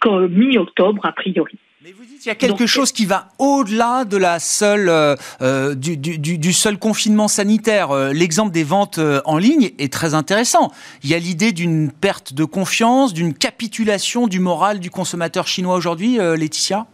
qu'en 0.00 0.28
mi-octobre 0.28 1.04
a 1.04 1.12
priori. 1.12 1.58
Mais 1.86 1.92
vous 1.92 2.04
dites 2.04 2.18
qu'il 2.18 2.26
y 2.26 2.32
a 2.32 2.34
quelque 2.34 2.66
chose 2.66 2.90
qui 2.90 3.06
va 3.06 3.28
au-delà 3.38 4.04
de 4.04 4.16
la 4.16 4.40
seule, 4.40 4.88
euh, 4.88 5.74
du, 5.76 5.96
du, 5.96 6.52
seul 6.52 6.78
confinement 6.78 7.28
sanitaire. 7.28 7.94
L'exemple 8.12 8.50
des 8.50 8.64
ventes 8.64 8.98
en 9.24 9.38
ligne 9.38 9.70
est 9.78 9.92
très 9.92 10.12
intéressant. 10.12 10.72
Il 11.04 11.10
y 11.10 11.14
a 11.14 11.20
l'idée 11.20 11.52
d'une 11.52 11.92
perte 11.92 12.32
de 12.32 12.42
confiance, 12.42 13.14
d'une 13.14 13.34
capitulation 13.34 14.26
du 14.26 14.40
moral 14.40 14.80
du 14.80 14.90
consommateur 14.90 15.46
chinois 15.46 15.76
aujourd'hui, 15.76 16.16
Laetitia? 16.16 16.88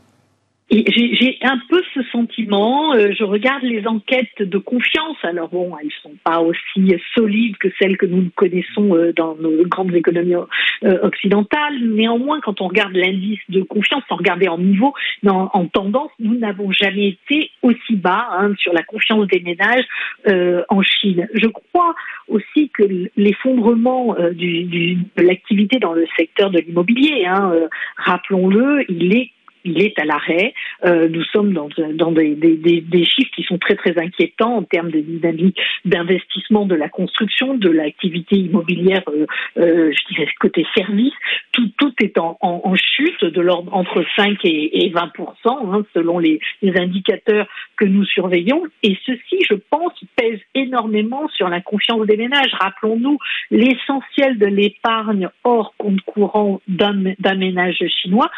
J'ai 0.72 1.38
un 1.42 1.58
peu 1.68 1.82
ce 1.94 2.02
sentiment. 2.04 2.94
Euh, 2.94 3.12
je 3.18 3.24
regarde 3.24 3.62
les 3.62 3.86
enquêtes 3.86 4.40
de 4.40 4.58
confiance. 4.58 5.16
Alors 5.22 5.48
bon, 5.48 5.76
elles 5.76 5.90
sont 6.02 6.14
pas 6.24 6.40
aussi 6.40 6.94
solides 7.14 7.58
que 7.58 7.68
celles 7.78 7.98
que 7.98 8.06
nous 8.06 8.30
connaissons 8.34 8.96
euh, 8.96 9.12
dans 9.12 9.34
nos 9.36 9.66
grandes 9.66 9.94
économies 9.94 10.34
euh, 10.34 10.98
occidentales. 11.02 11.78
Néanmoins, 11.80 12.40
quand 12.40 12.62
on 12.62 12.68
regarde 12.68 12.94
l'indice 12.94 13.40
de 13.50 13.62
confiance, 13.62 14.02
sans 14.08 14.16
regarder 14.16 14.48
en 14.48 14.58
niveau, 14.58 14.94
en, 15.26 15.50
en 15.52 15.66
tendance, 15.66 16.10
nous 16.18 16.38
n'avons 16.38 16.72
jamais 16.72 17.08
été 17.08 17.50
aussi 17.60 17.96
bas 17.96 18.28
hein, 18.32 18.54
sur 18.58 18.72
la 18.72 18.82
confiance 18.82 19.26
des 19.26 19.40
ménages 19.40 19.84
en 20.68 20.82
Chine. 20.82 21.28
Je 21.34 21.48
crois 21.48 21.94
aussi 22.28 22.70
que 22.70 22.82
l'effondrement 23.16 24.16
du, 24.32 24.64
du, 24.64 24.94
de 24.94 25.22
l'activité 25.22 25.78
dans 25.78 25.92
le 25.92 26.06
secteur 26.16 26.50
de 26.50 26.60
l'immobilier, 26.60 27.26
hein, 27.26 27.52
rappelons-le, 27.96 28.90
il 28.90 29.14
est 29.16 29.30
il 29.64 29.82
est 29.82 29.98
à 29.98 30.04
l'arrêt. 30.04 30.54
Euh, 30.84 31.08
nous 31.08 31.24
sommes 31.24 31.52
dans, 31.52 32.12
des, 32.12 33.04
chiffres 33.04 33.30
qui 33.34 33.42
sont 33.44 33.58
très 33.58 33.76
très 33.76 33.98
inquiétants 33.98 34.56
en 34.56 34.62
termes 34.62 34.90
d'investissement 35.84 36.66
de 36.66 36.74
la 36.74 36.88
construction, 36.88 37.54
de 37.54 37.70
l'activité 37.70 38.36
immobilière, 38.36 39.02
euh, 39.08 39.26
euh, 39.58 39.92
je 39.92 40.14
dirais 40.14 40.28
côté 40.40 40.66
service. 40.74 41.14
Tout, 41.52 41.68
tout 41.78 41.94
est 42.02 42.18
en, 42.18 42.36
chute 42.74 43.24
de 43.24 43.40
l'ordre 43.40 43.74
entre 43.74 44.04
5 44.16 44.38
et, 44.44 44.84
et 44.84 44.90
20% 44.90 45.34
hein, 45.46 45.84
selon 45.94 46.18
les, 46.18 46.40
les, 46.62 46.76
indicateurs 46.78 47.46
que 47.76 47.84
nous 47.84 48.04
surveillons. 48.04 48.64
Et 48.82 48.96
ceci, 49.04 49.44
je 49.48 49.54
pense, 49.54 49.92
pèse 50.16 50.40
énormément 50.54 51.28
sur 51.28 51.48
la 51.48 51.60
confiance 51.60 52.06
des 52.06 52.16
ménages. 52.16 52.52
Rappelons-nous, 52.60 53.18
l'essentiel 53.50 54.38
de 54.38 54.46
l'épargne 54.46 55.28
hors 55.44 55.74
compte 55.76 56.00
courant 56.02 56.60
d'un 56.68 56.94
ménage 57.34 57.82
chinois, 58.02 58.30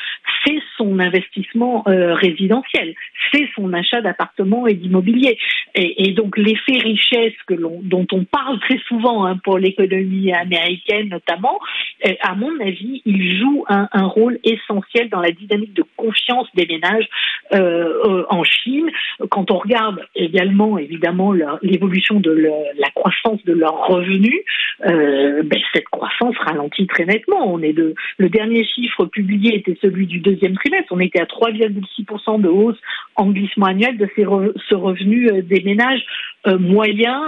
c'est 0.45 0.59
son 0.77 0.99
investissement 0.99 1.14
investissement 1.15 1.85
euh, 1.87 2.15
résidentiel, 2.15 2.95
c'est 3.33 3.49
son 3.55 3.73
achat 3.73 4.01
d'appartements 4.01 4.67
et 4.67 4.75
d'immobilier. 4.75 5.39
Et, 5.75 6.13
donc 6.13 6.37
l'effet 6.37 6.79
richesse 6.79 7.35
que 7.47 7.55
dont 7.55 8.07
on 8.13 8.25
parle 8.25 8.61
très 8.61 8.79
souvent 8.87 9.25
hein, 9.25 9.37
pour 9.43 9.59
l'économie 9.59 10.33
américaine 10.33 11.09
notamment, 11.09 11.59
euh, 12.07 12.13
à 12.21 12.35
mon 12.35 12.61
avis, 12.61 13.03
il 13.05 13.41
joue 13.41 13.65
un, 13.69 13.89
rôle 14.07 14.39
essentiel 14.45 15.09
dans 15.09 15.21
la 15.21 15.31
dynamique 15.31 15.75
de 15.75 15.85
confiance 15.97 16.47
des 16.55 16.67
ménages 16.67 17.09
euh, 17.53 18.25
en 18.29 18.45
Chine. 18.45 18.91
Quand 19.31 19.51
on 19.51 19.59
regarde 19.59 20.01
également 20.15 20.79
évidemment 20.79 21.33
l'évolution 21.63 22.21
de 22.21 22.31
la 22.79 22.91
croissance 22.91 23.43
de 23.45 23.53
leurs 23.53 23.87
revenus, 23.87 24.41
ben, 24.81 25.59
cette 25.73 25.89
croissance 25.89 26.37
ralentit 26.39 26.87
très 26.87 27.07
nettement. 27.07 27.53
On 27.53 27.63
est 27.63 27.73
de, 27.73 27.95
le 28.19 28.29
dernier 28.29 28.65
chiffre 28.65 29.07
publié 29.07 29.57
était 29.57 29.77
celui 29.81 30.07
du 30.07 30.21
deuxième 30.21 30.55
trimestre. 30.55 30.93
On 30.93 31.01
était 31.05 31.21
à 31.21 31.25
3,6% 31.25 32.41
de 32.41 32.49
hausse 32.49 32.79
en 33.17 33.31
glissement 33.31 33.67
annuel 33.67 33.97
de 33.97 34.09
ces 34.17 34.25
ce 34.69 34.75
revenu 34.75 35.31
euh, 35.31 35.43
des 35.43 35.63
ménages 35.63 36.03
moyens 36.47 37.23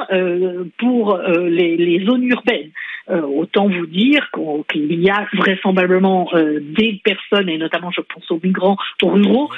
pour 0.79 1.19
les, 1.19 2.05
zones 2.07 2.25
urbaines. 2.25 2.71
autant 3.09 3.67
vous 3.67 3.87
dire 3.87 4.31
qu'il 4.71 4.93
y 5.01 5.09
a 5.09 5.27
vraisemblablement 5.33 6.29
des 6.77 7.01
personnes, 7.03 7.49
et 7.49 7.57
notamment 7.57 7.91
je 7.91 8.03
pense 8.03 8.31
aux 8.31 8.39
migrants 8.43 8.77
ruraux, 9.03 9.49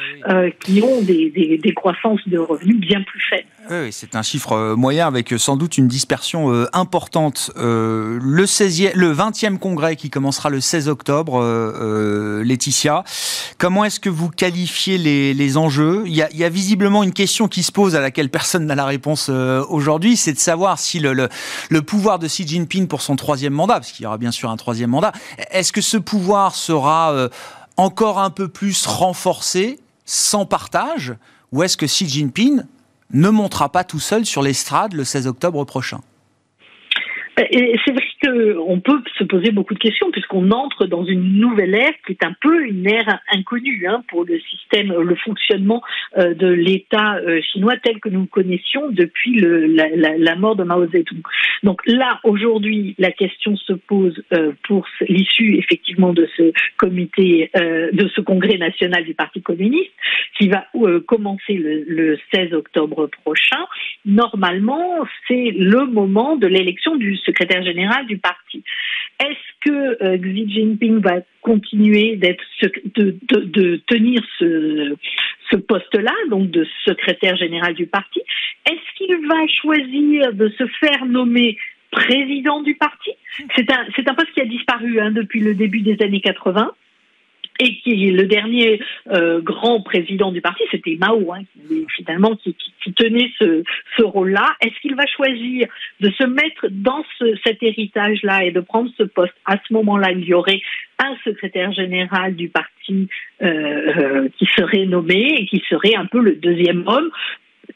qui 0.60 0.80
ont 0.80 1.02
des, 1.02 1.58
des, 1.60 1.74
croissances 1.74 2.20
de 2.28 2.38
revenus 2.38 2.78
bien 2.78 3.02
plus 3.02 3.20
faibles. 3.28 3.48
Oui, 3.68 3.88
c'est 3.90 4.14
un 4.14 4.22
chiffre 4.22 4.76
moyen 4.76 5.08
avec 5.08 5.30
sans 5.30 5.56
doute 5.56 5.76
une 5.76 5.88
dispersion 5.88 6.52
importante. 6.72 7.50
le, 7.56 8.44
16e, 8.44 8.92
le 8.94 9.12
20e 9.12 9.58
congrès 9.58 9.96
qui 9.96 10.08
commencera 10.08 10.50
le 10.50 10.60
16 10.60 10.88
octobre, 10.88 11.42
Laetitia, 12.44 13.02
comment 13.58 13.84
est-ce 13.84 13.98
que 13.98 14.07
vous 14.08 14.30
qualifiez 14.30 14.98
les, 14.98 15.56
enjeux. 15.56 16.04
Il 16.06 16.14
y, 16.14 16.22
a, 16.22 16.48
visiblement 16.48 17.02
une 17.02 17.12
question 17.12 17.48
qui 17.48 17.62
se 17.62 17.72
pose 17.72 17.96
à 17.96 18.00
laquelle 18.00 18.30
personne 18.30 18.66
n'a 18.66 18.74
la 18.74 18.84
réponse 18.84 19.28
euh, 19.30 19.64
aujourd'hui, 19.68 20.16
c'est 20.16 20.32
de 20.32 20.38
savoir 20.38 20.78
si 20.78 21.00
le, 21.00 21.28
pouvoir 21.82 22.18
de 22.18 22.26
Xi 22.26 22.46
Jinping 22.46 22.88
pour 22.88 23.02
son 23.02 23.16
troisième 23.16 23.52
mandat, 23.52 23.74
parce 23.74 23.92
qu'il 23.92 24.04
y 24.04 24.06
aura 24.06 24.18
bien 24.18 24.30
sûr 24.30 24.50
un 24.50 24.56
troisième 24.56 24.90
mandat, 24.90 25.12
est-ce 25.50 25.72
que 25.72 25.80
ce 25.80 25.96
pouvoir 25.96 26.54
sera 26.54 27.12
euh, 27.12 27.28
encore 27.76 28.18
un 28.18 28.30
peu 28.30 28.48
plus 28.48 28.86
renforcé, 28.86 29.78
sans 30.04 30.46
partage, 30.46 31.14
ou 31.52 31.62
est-ce 31.62 31.76
que 31.76 31.86
Xi 31.86 32.08
Jinping 32.08 32.62
ne 33.12 33.28
montera 33.28 33.70
pas 33.70 33.84
tout 33.84 34.00
seul 34.00 34.26
sur 34.26 34.42
l'estrade 34.42 34.92
le 34.92 35.04
16 35.04 35.26
octobre 35.26 35.64
prochain? 35.64 36.00
C'est 37.36 37.92
vrai 37.92 38.07
qu'on 38.28 38.80
peut 38.80 39.00
se 39.18 39.24
poser 39.24 39.50
beaucoup 39.50 39.74
de 39.74 39.78
questions 39.78 40.10
puisqu'on 40.10 40.50
entre 40.50 40.86
dans 40.86 41.04
une 41.04 41.38
nouvelle 41.38 41.74
ère 41.74 41.92
qui 42.06 42.12
est 42.12 42.24
un 42.24 42.34
peu 42.40 42.64
une 42.66 42.86
ère 42.86 43.20
inconnue 43.32 43.86
hein, 43.88 44.02
pour 44.08 44.24
le 44.24 44.38
système, 44.40 44.92
le 44.92 45.14
fonctionnement 45.16 45.82
euh, 46.16 46.34
de 46.34 46.48
l'État 46.48 47.16
euh, 47.16 47.40
chinois 47.42 47.76
tel 47.82 48.00
que 48.00 48.08
nous 48.08 48.22
le 48.22 48.26
connaissions 48.26 48.88
depuis 48.90 49.40
la, 49.40 50.36
mort 50.36 50.56
de 50.56 50.64
Mao 50.64 50.86
Zedong. 50.86 51.22
Donc 51.62 51.80
là, 51.86 52.20
aujourd'hui, 52.24 52.94
la 52.98 53.10
question 53.10 53.56
se 53.56 53.72
pose 53.72 54.22
euh, 54.32 54.52
pour 54.66 54.86
l'issue 55.08 55.56
effectivement 55.56 56.12
de 56.12 56.28
ce 56.36 56.52
comité, 56.76 57.50
de 57.54 58.08
ce 58.14 58.20
congrès 58.20 58.58
national 58.58 59.04
du 59.04 59.14
Parti 59.14 59.42
communiste 59.42 59.90
qui 60.38 60.48
va 60.48 60.66
commencer 61.06 61.54
le, 61.54 61.84
le 61.86 62.18
16 62.32 62.52
octobre 62.52 63.08
prochain. 63.24 63.64
Normalement, 64.04 65.06
c'est 65.26 65.52
le 65.56 65.86
moment 65.86 66.36
de 66.36 66.46
l'élection 66.46 66.96
du 66.96 67.16
secrétaire 67.16 67.62
général 67.62 68.06
du 68.06 68.17
parti. 68.18 68.62
Est-ce 69.20 69.68
que 69.68 70.04
euh, 70.04 70.18
Xi 70.18 70.50
Jinping 70.50 71.00
va 71.00 71.20
continuer 71.42 72.16
d'être 72.16 72.44
de, 72.94 73.76
tenir 73.86 74.20
ce, 74.38 75.56
poste-là, 75.56 76.14
donc 76.30 76.50
de 76.50 76.66
secrétaire 76.84 77.36
général 77.36 77.74
du 77.74 77.86
parti? 77.86 78.20
Est-ce 78.66 78.96
qu'il 78.96 79.26
va 79.26 79.46
choisir 79.60 80.32
de 80.34 80.48
se 80.50 80.66
faire 80.80 81.04
nommer 81.06 81.56
président 81.90 82.62
du 82.62 82.74
parti? 82.74 83.10
C'est 83.56 83.70
un, 83.72 83.86
c'est 83.96 84.08
un 84.08 84.14
poste 84.14 84.32
qui 84.32 84.40
a 84.40 84.46
disparu 84.46 85.00
hein, 85.00 85.10
depuis 85.10 85.40
le 85.40 85.54
début 85.54 85.80
des 85.80 85.96
années 86.02 86.20
80 86.20 86.72
et 87.58 87.78
qui 87.80 88.10
le 88.10 88.26
dernier 88.26 88.80
euh, 89.10 89.40
grand 89.40 89.80
président 89.80 90.30
du 90.32 90.40
parti, 90.40 90.62
c'était 90.70 90.96
Mao, 90.98 91.32
hein, 91.32 91.40
qui, 91.52 91.86
finalement 91.96 92.36
qui, 92.36 92.54
tenait 92.94 93.30
ce, 93.38 94.02
rôle-là. 94.02 94.56
Est-ce 94.62 94.80
qu'il 94.80 94.94
va 94.94 95.06
choisir 95.06 95.68
de 96.00 96.10
se 96.10 96.24
mettre 96.24 96.68
dans 96.70 97.04
ce, 97.18 97.36
cet 97.44 97.62
héritage-là 97.62 98.44
et 98.44 98.50
de 98.50 98.60
prendre 98.60 98.90
ce 98.96 99.02
poste? 99.02 99.34
À 99.44 99.56
ce 99.66 99.72
moment-là, 99.74 100.12
il 100.12 100.24
y 100.24 100.34
aurait 100.34 100.62
un 100.98 101.14
secrétaire 101.24 101.72
général 101.72 102.34
du 102.34 102.48
parti 102.48 103.08
euh, 103.42 103.46
euh, 103.46 104.28
qui 104.38 104.46
serait 104.56 104.86
nommé 104.86 105.34
et 105.38 105.46
qui 105.46 105.62
serait 105.68 105.94
un 105.94 106.06
peu 106.06 106.20
le 106.20 106.36
deuxième 106.36 106.84
homme 106.86 107.10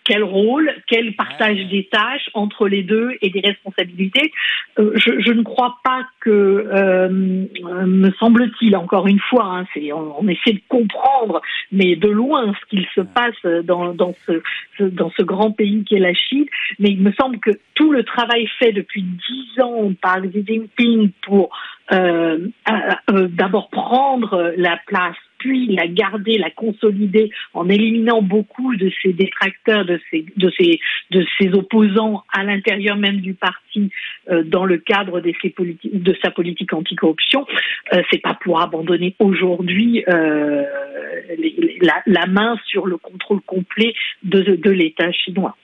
quel 0.05 0.23
rôle, 0.23 0.73
quel 0.87 1.15
partage 1.15 1.67
des 1.69 1.85
tâches 1.85 2.29
entre 2.35 2.69
les 2.69 2.83
deux 2.83 3.13
et 3.21 3.31
des 3.31 3.41
responsabilités. 3.41 4.33
Euh, 4.79 4.93
je, 4.97 5.21
je, 5.21 5.33
ne 5.33 5.43
crois 5.43 5.79
pas 5.85 6.07
que, 6.21 6.31
euh, 6.31 7.09
me 7.11 8.11
semble-t-il, 8.19 8.77
encore 8.77 9.07
une 9.07 9.21
fois, 9.21 9.45
hein, 9.45 9.67
c'est, 9.75 9.93
on, 9.93 10.27
essaie 10.29 10.55
de 10.55 10.63
comprendre, 10.69 11.41
mais 11.71 11.97
de 11.97 12.09
loin, 12.09 12.53
ce 12.61 12.67
qu'il 12.71 12.87
se 12.95 13.01
passe 13.01 13.65
dans, 13.65 13.95
dans, 13.95 14.15
ce, 14.27 14.83
dans 14.83 15.11
ce 15.11 15.23
grand 15.23 15.53
pays 15.53 15.85
qui 15.85 15.97
est 15.97 16.01
la 16.01 16.15
Chine. 16.15 16.47
Mais 16.79 16.91
il 16.91 17.03
me 17.03 17.13
semble 17.13 17.39
que 17.39 17.51
tout 17.75 17.93
le 17.93 18.05
travail 18.05 18.47
fait 18.59 18.73
depuis 18.73 19.03
dix 19.03 19.63
ans 19.63 19.93
par 20.01 20.21
Xi 20.21 20.45
Jinping 20.47 21.11
pour 21.23 21.51
euh, 21.93 22.49
euh, 23.11 23.29
d'abord 23.29 23.69
prendre 23.69 24.55
la 24.57 24.79
place 24.87 25.17
puis 25.43 25.67
la 25.67 25.89
garder, 25.89 26.39
la 26.39 26.51
consolider 26.51 27.31
en 27.53 27.69
éliminant 27.69 28.23
beaucoup 28.23 28.77
de 28.77 28.93
ses 29.03 29.13
détracteurs, 29.13 29.85
de 29.85 30.01
ses, 30.09 30.25
de 30.37 30.53
ses, 30.57 30.79
de 31.11 31.27
ses 31.37 31.49
opposants 31.53 32.23
à 32.33 32.45
l'intérieur 32.45 32.97
même 32.97 33.21
du 33.21 33.35
parti 33.35 33.91
euh, 34.31 34.45
dans 34.45 34.65
le 34.65 34.79
cadre 34.79 35.21
de, 35.21 35.33
ses 35.43 35.53
de 35.59 36.17
sa 36.23 36.31
politique 36.31 36.73
anticorruption. 36.73 37.45
Euh, 37.93 38.03
c'est 38.11 38.23
pas 38.23 38.39
pour 38.41 38.61
abandonner 38.61 39.17
aujourd'hui 39.19 40.05
euh, 40.09 40.63
la, 42.07 42.27
main 42.27 42.57
sur 42.67 42.87
le 42.87 42.97
contrôle 42.99 43.41
complet 43.41 43.95
de 44.23 44.71
l'État 44.71 45.11
chinois. 45.11 45.57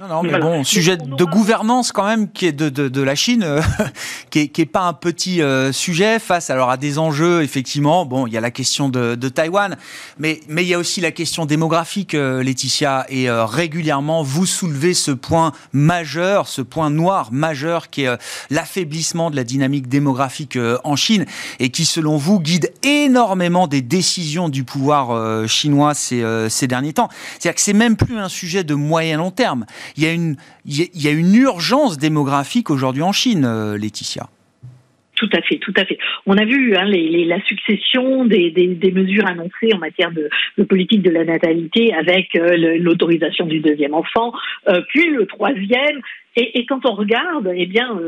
Non, 0.00 0.06
non, 0.06 0.22
mais 0.22 0.38
bon, 0.38 0.62
sujet 0.62 0.96
de 0.96 1.24
gouvernance 1.24 1.90
quand 1.90 2.06
même 2.06 2.30
qui 2.30 2.46
est 2.46 2.52
de, 2.52 2.68
de, 2.68 2.88
de 2.88 3.02
la 3.02 3.16
Chine, 3.16 3.42
euh, 3.42 3.60
qui, 4.30 4.38
est, 4.38 4.48
qui 4.48 4.60
est 4.60 4.66
pas 4.66 4.82
un 4.82 4.92
petit 4.92 5.42
euh, 5.42 5.72
sujet 5.72 6.20
face 6.20 6.50
alors 6.50 6.70
à 6.70 6.76
des 6.76 7.00
enjeux 7.00 7.42
effectivement. 7.42 8.06
Bon, 8.06 8.28
il 8.28 8.32
y 8.32 8.36
a 8.36 8.40
la 8.40 8.52
question 8.52 8.88
de, 8.88 9.16
de 9.16 9.28
Taïwan, 9.28 9.76
mais 10.20 10.38
mais 10.46 10.62
il 10.62 10.68
y 10.68 10.74
a 10.74 10.78
aussi 10.78 11.00
la 11.00 11.10
question 11.10 11.46
démographique, 11.46 12.14
euh, 12.14 12.44
Laetitia, 12.44 13.06
et 13.08 13.28
régulièrement 13.28 14.22
vous 14.22 14.46
soulevez 14.46 14.94
ce 14.94 15.10
point 15.10 15.50
majeur, 15.72 16.46
ce 16.46 16.62
point 16.62 16.90
noir 16.90 17.32
majeur 17.32 17.90
qui 17.90 18.04
est 18.04 18.18
l'affaiblissement 18.50 19.32
de 19.32 19.36
la 19.36 19.42
dynamique 19.42 19.88
démographique 19.88 20.56
en 20.84 20.94
Chine 20.94 21.26
et 21.58 21.70
qui, 21.70 21.84
selon 21.84 22.16
vous, 22.18 22.38
guide 22.38 22.72
énormément 22.84 23.66
des 23.66 23.82
décisions 23.82 24.48
du 24.48 24.62
pouvoir 24.62 25.48
chinois 25.48 25.94
ces, 25.94 26.24
ces 26.48 26.68
derniers 26.68 26.92
temps. 26.92 27.08
C'est-à-dire 27.32 27.56
que 27.56 27.60
c'est 27.60 27.72
même 27.72 27.96
plus 27.96 28.18
un 28.18 28.28
sujet 28.28 28.62
de 28.62 28.74
moyen 28.74 29.16
long 29.16 29.32
terme 29.32 29.66
il 29.96 30.04
y 30.04 30.06
a 30.06 30.12
une, 30.12 30.36
il 30.64 31.02
y 31.02 31.08
a 31.08 31.12
une 31.12 31.34
urgence 31.34 31.98
démographique 31.98 32.70
aujourd'hui 32.70 33.02
en 33.02 33.12
Chine, 33.12 33.44
euh, 33.44 33.78
Laetitia. 33.78 34.28
Tout 35.16 35.28
à 35.32 35.42
fait, 35.42 35.56
tout 35.56 35.74
à 35.76 35.84
fait. 35.84 35.98
On 36.26 36.36
a 36.36 36.44
vu 36.44 36.76
hein, 36.76 36.84
les, 36.84 37.24
la 37.24 37.42
succession 37.42 38.24
des, 38.24 38.50
des, 38.52 38.92
mesures 38.92 39.26
annoncées 39.26 39.74
en 39.74 39.78
matière 39.78 40.12
de, 40.12 40.30
politique 40.62 41.02
de 41.02 41.10
la 41.10 41.24
natalité 41.24 41.92
avec 41.92 42.36
euh, 42.36 42.78
l'autorisation 42.78 43.46
du 43.46 43.58
deuxième 43.58 43.94
enfant, 43.94 44.32
euh, 44.68 44.80
puis 44.88 45.10
le 45.10 45.26
troisième. 45.26 46.00
Et, 46.36 46.64
quand 46.66 46.86
on 46.86 46.94
regarde, 46.94 47.50
eh 47.52 47.66
bien, 47.66 47.98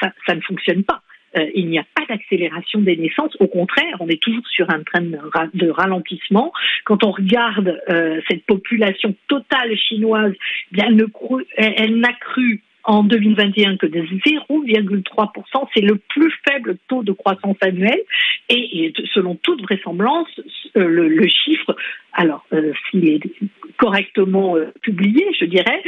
ça 0.00 0.34
ne 0.36 0.40
fonctionne 0.42 0.84
pas. 0.84 1.02
Euh, 1.36 1.46
il 1.54 1.68
n'y 1.68 1.78
a 1.78 1.84
pas 1.94 2.04
d'accélération 2.08 2.80
des 2.80 2.96
naissances. 2.96 3.36
Au 3.40 3.46
contraire, 3.46 3.96
on 4.00 4.08
est 4.08 4.20
toujours 4.20 4.46
sur 4.48 4.68
un 4.70 4.82
train 4.82 5.02
de, 5.02 5.70
ralentissement. 5.70 6.52
Quand 6.84 7.04
on 7.04 7.12
regarde 7.12 7.80
euh, 7.88 8.20
cette 8.28 8.44
population 8.46 9.14
totale 9.28 9.76
chinoise, 9.76 10.32
bien, 10.72 10.88
elle 11.56 12.00
n'a 12.00 12.12
cru 12.14 12.62
en 12.84 13.02
2021 13.04 13.76
que 13.76 13.86
de 13.86 14.00
0,3%. 14.00 15.68
C'est 15.74 15.80
le 15.80 15.96
plus 15.96 16.32
faible 16.48 16.76
taux 16.88 17.02
de 17.02 17.12
croissance 17.12 17.56
annuel 17.60 18.00
et, 18.48 18.92
selon 19.14 19.36
toute 19.36 19.62
vraisemblance, 19.62 20.28
euh, 20.76 20.86
le, 20.86 21.28
chiffre, 21.28 21.76
alors 22.12 22.44
euh, 22.52 22.72
s'il 22.90 23.08
est 23.08 23.20
correctement 23.76 24.56
euh, 24.56 24.72
publié, 24.82 25.26
je 25.38 25.44
dirais, 25.44 25.82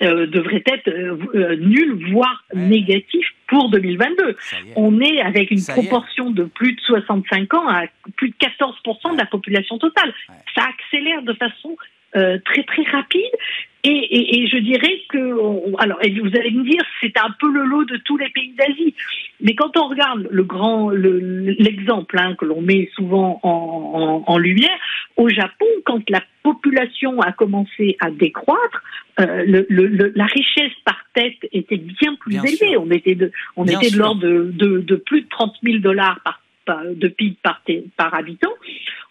devrait 0.00 0.62
être 0.66 1.56
nul, 1.56 2.10
voire 2.10 2.44
négatif 2.54 3.26
pour 3.46 3.70
2022. 3.70 4.36
On 4.76 5.00
est 5.00 5.20
avec 5.20 5.50
une 5.50 5.64
proportion 5.64 6.30
de 6.30 6.44
plus 6.44 6.74
de 6.74 6.80
65 6.80 7.54
ans 7.54 7.68
à 7.68 7.84
plus 8.16 8.30
de 8.30 8.34
14% 8.34 9.12
de 9.12 9.18
la 9.18 9.26
population 9.26 9.78
totale. 9.78 10.12
Ça 10.54 10.64
accélère 10.64 11.22
de 11.22 11.34
façon 11.34 11.76
très 12.12 12.62
très 12.64 12.82
rapide 12.90 13.30
et, 13.84 13.88
et, 13.90 14.38
et, 14.38 14.48
je 14.48 14.56
dirais 14.56 15.02
que, 15.10 15.18
alors, 15.78 15.98
vous 15.98 16.38
allez 16.38 16.50
me 16.52 16.64
dire, 16.64 16.80
c'est 17.02 17.16
un 17.18 17.30
peu 17.38 17.50
le 17.52 17.64
lot 17.64 17.84
de 17.84 17.98
tous 17.98 18.16
les 18.16 18.30
pays 18.30 18.54
d'Asie. 18.56 18.94
Mais 19.42 19.54
quand 19.54 19.76
on 19.76 19.88
regarde 19.88 20.26
le 20.30 20.42
grand, 20.42 20.88
l'exemple 20.88 22.18
hein, 22.18 22.34
que 22.38 22.46
l'on 22.46 22.62
met 22.62 22.88
souvent 22.94 23.40
en, 23.42 24.24
en, 24.26 24.32
en, 24.32 24.38
lumière, 24.38 24.78
au 25.16 25.28
Japon, 25.28 25.66
quand 25.84 26.00
la 26.08 26.22
population 26.42 27.20
a 27.20 27.32
commencé 27.32 27.96
à 28.00 28.10
décroître, 28.10 28.82
euh, 29.20 29.44
le, 29.46 29.66
le, 29.68 30.12
la 30.14 30.26
richesse 30.26 30.72
par 30.86 31.04
tête 31.14 31.46
était 31.52 31.76
bien 31.76 32.14
plus 32.16 32.36
élevée. 32.36 32.78
On 32.78 32.90
était 32.90 33.14
de, 33.14 33.32
on 33.56 33.66
était 33.66 33.90
de 33.90 33.98
l'ordre 33.98 34.22
de, 34.22 34.50
de, 34.50 34.78
de, 34.78 34.96
plus 34.96 35.22
de 35.22 35.28
30 35.28 35.56
000 35.62 35.78
dollars 35.78 36.20
par, 36.24 36.40
de 36.86 37.08
PIB 37.08 37.36
par, 37.42 37.62
par 37.98 38.14
habitant 38.14 38.52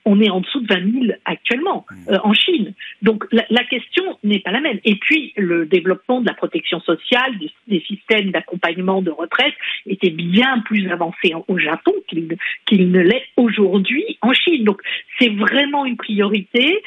on 0.05 0.19
est 0.19 0.29
en 0.29 0.41
dessous 0.41 0.59
de 0.61 0.67
20 0.67 1.01
000 1.07 1.13
actuellement 1.25 1.85
mmh. 1.89 2.09
euh, 2.09 2.17
en 2.23 2.33
Chine. 2.33 2.73
Donc 3.01 3.25
la, 3.31 3.45
la 3.49 3.63
question 3.63 4.17
n'est 4.23 4.39
pas 4.39 4.51
la 4.51 4.61
même. 4.61 4.79
Et 4.83 4.95
puis 4.95 5.33
le 5.37 5.65
développement 5.65 6.21
de 6.21 6.27
la 6.27 6.33
protection 6.33 6.79
sociale, 6.81 7.33
des, 7.67 7.79
systèmes 7.81 8.31
d'accompagnement 8.31 9.01
de 9.01 9.11
retraite 9.11 9.53
était 9.85 10.09
bien 10.09 10.59
plus 10.59 10.89
avancé 10.89 11.33
au 11.47 11.57
Japon 11.57 11.93
qu'il 12.07 12.91
ne 12.91 12.99
l'est 12.99 13.25
aujourd'hui 13.37 14.17
en 14.21 14.33
Chine. 14.33 14.63
Donc 14.63 14.81
c'est 15.19 15.29
vraiment 15.29 15.85
une 15.85 15.97
priorité. 15.97 16.81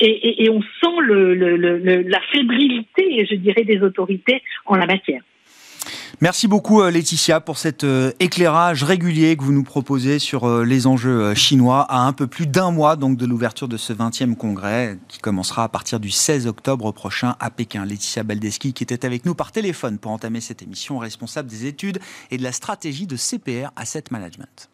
et, 0.00 0.48
on 0.50 0.60
sent 0.62 0.96
le, 1.02 2.02
la 2.02 2.20
fébrilité, 2.32 3.26
je 3.30 3.36
dirais, 3.36 3.64
des 3.64 3.82
autorités 3.82 4.42
en 4.66 4.76
la 4.76 4.86
matière. 4.86 5.22
Merci 6.22 6.46
beaucoup 6.46 6.80
euh, 6.80 6.92
Laetitia 6.92 7.40
pour 7.40 7.58
cet 7.58 7.82
euh, 7.82 8.12
éclairage 8.20 8.84
régulier 8.84 9.36
que 9.36 9.42
vous 9.42 9.50
nous 9.50 9.64
proposez 9.64 10.20
sur 10.20 10.48
euh, 10.48 10.64
les 10.64 10.86
enjeux 10.86 11.34
chinois 11.34 11.80
à 11.80 12.06
un 12.06 12.12
peu 12.12 12.28
plus 12.28 12.46
d'un 12.46 12.70
mois 12.70 12.94
donc 12.94 13.16
de 13.16 13.26
l'ouverture 13.26 13.66
de 13.66 13.76
ce 13.76 13.92
20e 13.92 14.36
congrès 14.36 14.98
qui 15.08 15.18
commencera 15.18 15.64
à 15.64 15.68
partir 15.68 15.98
du 15.98 16.12
16 16.12 16.46
octobre 16.46 16.92
prochain 16.92 17.34
à 17.40 17.50
Pékin. 17.50 17.84
Laetitia 17.84 18.22
Baldeski 18.22 18.72
qui 18.72 18.84
était 18.84 19.04
avec 19.04 19.26
nous 19.26 19.34
par 19.34 19.50
téléphone 19.50 19.98
pour 19.98 20.12
entamer 20.12 20.40
cette 20.40 20.62
émission, 20.62 20.98
responsable 20.98 21.48
des 21.48 21.66
études 21.66 21.98
et 22.30 22.38
de 22.38 22.44
la 22.44 22.52
stratégie 22.52 23.08
de 23.08 23.16
CPR 23.16 23.72
Asset 23.74 24.04
Management. 24.12 24.70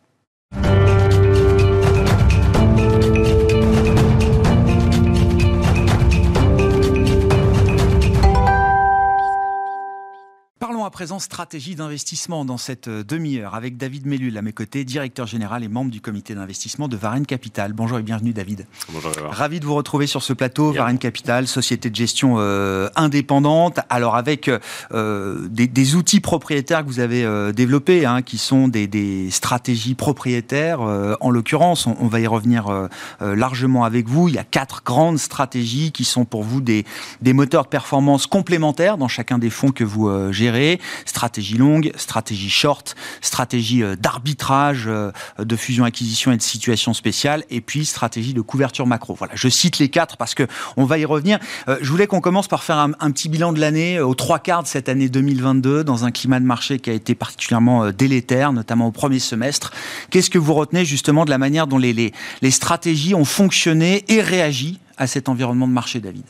Parlons 10.79 10.87
à 10.87 10.91
présent 10.91 11.19
stratégie 11.19 11.75
d'investissement 11.75 12.45
dans 12.45 12.57
cette 12.57 12.87
euh, 12.87 13.03
demi-heure 13.03 13.57
avec 13.57 13.77
David 13.77 14.07
Mellul 14.07 14.39
à 14.39 14.43
mes 14.43 14.53
côtés, 14.53 14.85
directeur 14.85 15.27
général 15.27 15.65
et 15.65 15.69
membre 15.69 15.91
du 15.91 16.01
comité 16.01 16.37
d'investissement 16.37 16.87
de 16.87 16.97
Varenne 16.97 17.27
Capital. 17.27 17.73
Bonjour 17.73 17.99
et 17.99 18.03
bienvenue 18.03 18.33
David. 18.33 18.65
Bonjour. 18.93 19.11
Ravi 19.29 19.59
de 19.59 19.67
vous 19.67 19.75
retrouver 19.75 20.07
sur 20.07 20.23
ce 20.23 20.33
plateau. 20.33 20.71
Varenne 20.71 20.99
Capital, 20.99 21.49
société 21.49 21.91
de 21.91 21.97
gestion 21.97 22.37
euh, 22.39 22.89
indépendante. 22.95 23.81
Alors 23.91 24.15
avec 24.15 24.49
euh, 24.93 25.49
des, 25.49 25.97
outils 25.97 26.21
propriétaires 26.21 26.85
que 26.85 26.89
vous 26.89 27.01
avez 27.01 27.27
développés, 27.53 28.07
hein, 28.07 28.23
qui 28.23 28.39
sont 28.39 28.69
des, 28.69 29.31
stratégies 29.33 29.97
propriétaires. 29.97 30.81
en 30.81 31.31
l'occurrence, 31.31 31.89
on, 31.89 32.07
va 32.07 32.21
y 32.21 32.27
revenir 32.29 32.89
largement 33.21 33.85
avec 33.85 34.07
vous. 34.07 34.29
Il 34.29 34.35
y 34.35 34.39
a 34.39 34.45
quatre 34.45 34.83
grandes 34.85 35.19
stratégies 35.19 35.91
qui 35.91 36.05
sont 36.05 36.25
pour 36.25 36.45
vous 36.45 36.61
des, 36.61 36.85
des 37.21 37.33
moteurs 37.33 37.65
de 37.65 37.69
performance 37.69 38.29
complémentaires 38.29 38.99
dans 38.99 39.09
chacun 39.09 39.39
des 39.39 39.51
fonds 39.51 39.73
que 39.73 39.83
vous 39.83 40.31
gérez 40.31 40.69
stratégie 41.05 41.57
longue, 41.57 41.93
stratégie 41.97 42.51
short, 42.51 42.97
stratégie 43.21 43.83
euh, 43.83 43.97
d'arbitrage, 43.97 44.85
euh, 44.87 45.11
de 45.39 45.57
fusion-acquisition 45.57 46.33
et 46.33 46.37
de 46.37 46.43
situation 46.43 46.95
spéciale, 46.95 47.45
et 47.51 47.61
puis 47.61 47.85
stratégie 47.85 48.35
de 48.35 48.41
couverture 48.41 48.87
macro. 48.87 49.15
Voilà, 49.15 49.35
je 49.37 49.49
cite 49.49 49.79
les 49.79 49.89
quatre 49.89 50.17
parce 50.17 50.35
que 50.35 50.47
on 50.77 50.85
va 50.85 50.99
y 50.99 51.05
revenir. 51.05 51.39
Euh, 51.69 51.79
je 51.81 51.91
voulais 51.91 52.07
qu'on 52.07 52.21
commence 52.21 52.49
par 52.49 52.63
faire 52.63 52.79
un, 52.79 53.11
petit 53.11 53.29
bilan 53.29 53.53
de 53.53 53.61
l'année, 53.61 54.01
aux 54.01 54.15
trois 54.15 54.39
quarts 54.39 54.63
de 54.63 54.69
cette 54.69 54.89
année 54.89 55.09
2022, 55.09 55.85
dans 55.85 56.05
un 56.05 56.11
climat 56.11 56.41
de 56.41 56.45
marché 56.45 56.79
qui 56.79 56.91
a 56.91 56.93
été 56.93 57.15
particulièrement 57.15 57.91
délétère, 57.91 58.53
notamment 58.53 58.87
au 58.89 58.93
premier 58.93 59.19
semestre. 59.19 59.73
Qu'est-ce 60.11 60.31
que 60.31 60.39
vous 60.39 60.55
retenez 60.55 60.85
justement 60.85 61.25
de 61.25 61.31
la 61.31 61.39
manière 61.39 61.67
dont 61.67 61.79
les, 61.79 61.93
les, 61.93 62.13
les 62.43 62.51
stratégies 62.51 63.15
ont 63.15 63.25
fonctionné 63.25 64.05
et 64.09 64.21
réagi 64.21 64.79
à 64.97 65.07
cet 65.07 65.29
environnement 65.29 65.69
de 65.69 65.73
marché, 65.73 66.01
David? 66.01 66.25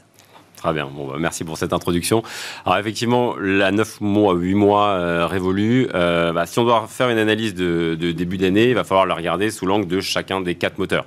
Très 0.59 0.73
bien. 0.73 0.91
Bon, 0.93 1.07
bah, 1.07 1.17
merci 1.19 1.45
pour 1.45 1.57
cette 1.57 1.73
introduction. 1.73 2.23
Alors 2.67 2.79
effectivement, 2.79 3.37
la 3.41 3.71
9 3.71 4.01
mois, 4.01 4.35
8 4.35 4.55
mois 4.55 4.89
euh, 4.89 5.27
révolus, 5.27 5.89
euh, 5.95 6.33
bah, 6.33 6.47
si 6.47 6.59
on 6.59 6.65
doit 6.65 6.87
faire 6.89 7.09
une 7.11 7.19
analyse 7.19 7.55
de, 7.55 7.97
de 7.99 8.11
début 8.11 8.39
d'année, 8.39 8.71
il 8.71 8.75
va 8.75 8.83
falloir 8.83 9.07
la 9.07 9.15
regarder 9.15 9.51
sous 9.51 9.67
l'angle 9.67 9.87
de 9.87 10.01
chacun 10.01 10.41
des 10.41 10.57
quatre 10.57 10.79
moteurs. 10.79 11.07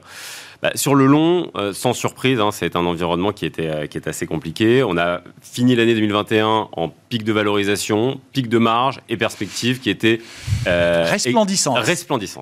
Bah, 0.61 0.69
sur 0.75 0.93
le 0.93 1.07
long, 1.07 1.49
euh, 1.55 1.73
sans 1.73 1.93
surprise, 1.93 2.39
hein, 2.39 2.51
c'est 2.51 2.75
un 2.75 2.85
environnement 2.85 3.31
qui 3.31 3.47
était, 3.47 3.67
euh, 3.67 3.87
qui 3.87 3.97
est 3.97 4.07
assez 4.07 4.27
compliqué. 4.27 4.83
On 4.83 4.95
a 4.95 5.21
fini 5.41 5.75
l'année 5.75 5.95
2021 5.95 6.69
en 6.71 6.89
pic 7.09 7.23
de 7.23 7.33
valorisation, 7.33 8.21
pic 8.31 8.47
de 8.47 8.59
marge 8.59 8.99
et 9.09 9.17
perspective 9.17 9.79
qui 9.79 9.89
étaient 9.89 10.21
euh, 10.67 11.07
resplendissantes. 11.09 11.77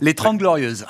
Les 0.01 0.13
30 0.13 0.37
glorieuses. 0.37 0.85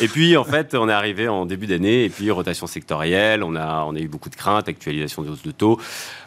Et 0.00 0.06
puis, 0.06 0.36
en 0.36 0.44
fait, 0.44 0.76
on 0.76 0.88
est 0.88 0.92
arrivé 0.92 1.26
en 1.26 1.46
début 1.46 1.66
d'année 1.66 2.04
et 2.04 2.08
puis 2.08 2.30
rotation 2.30 2.68
sectorielle. 2.68 3.42
On 3.42 3.56
a, 3.56 3.84
on 3.84 3.96
a 3.96 3.98
eu 3.98 4.06
beaucoup 4.06 4.30
de 4.30 4.36
craintes, 4.36 4.68
actualisation 4.68 5.22
des 5.22 5.30
hausses 5.30 5.42
de 5.42 5.50
taux. 5.50 5.80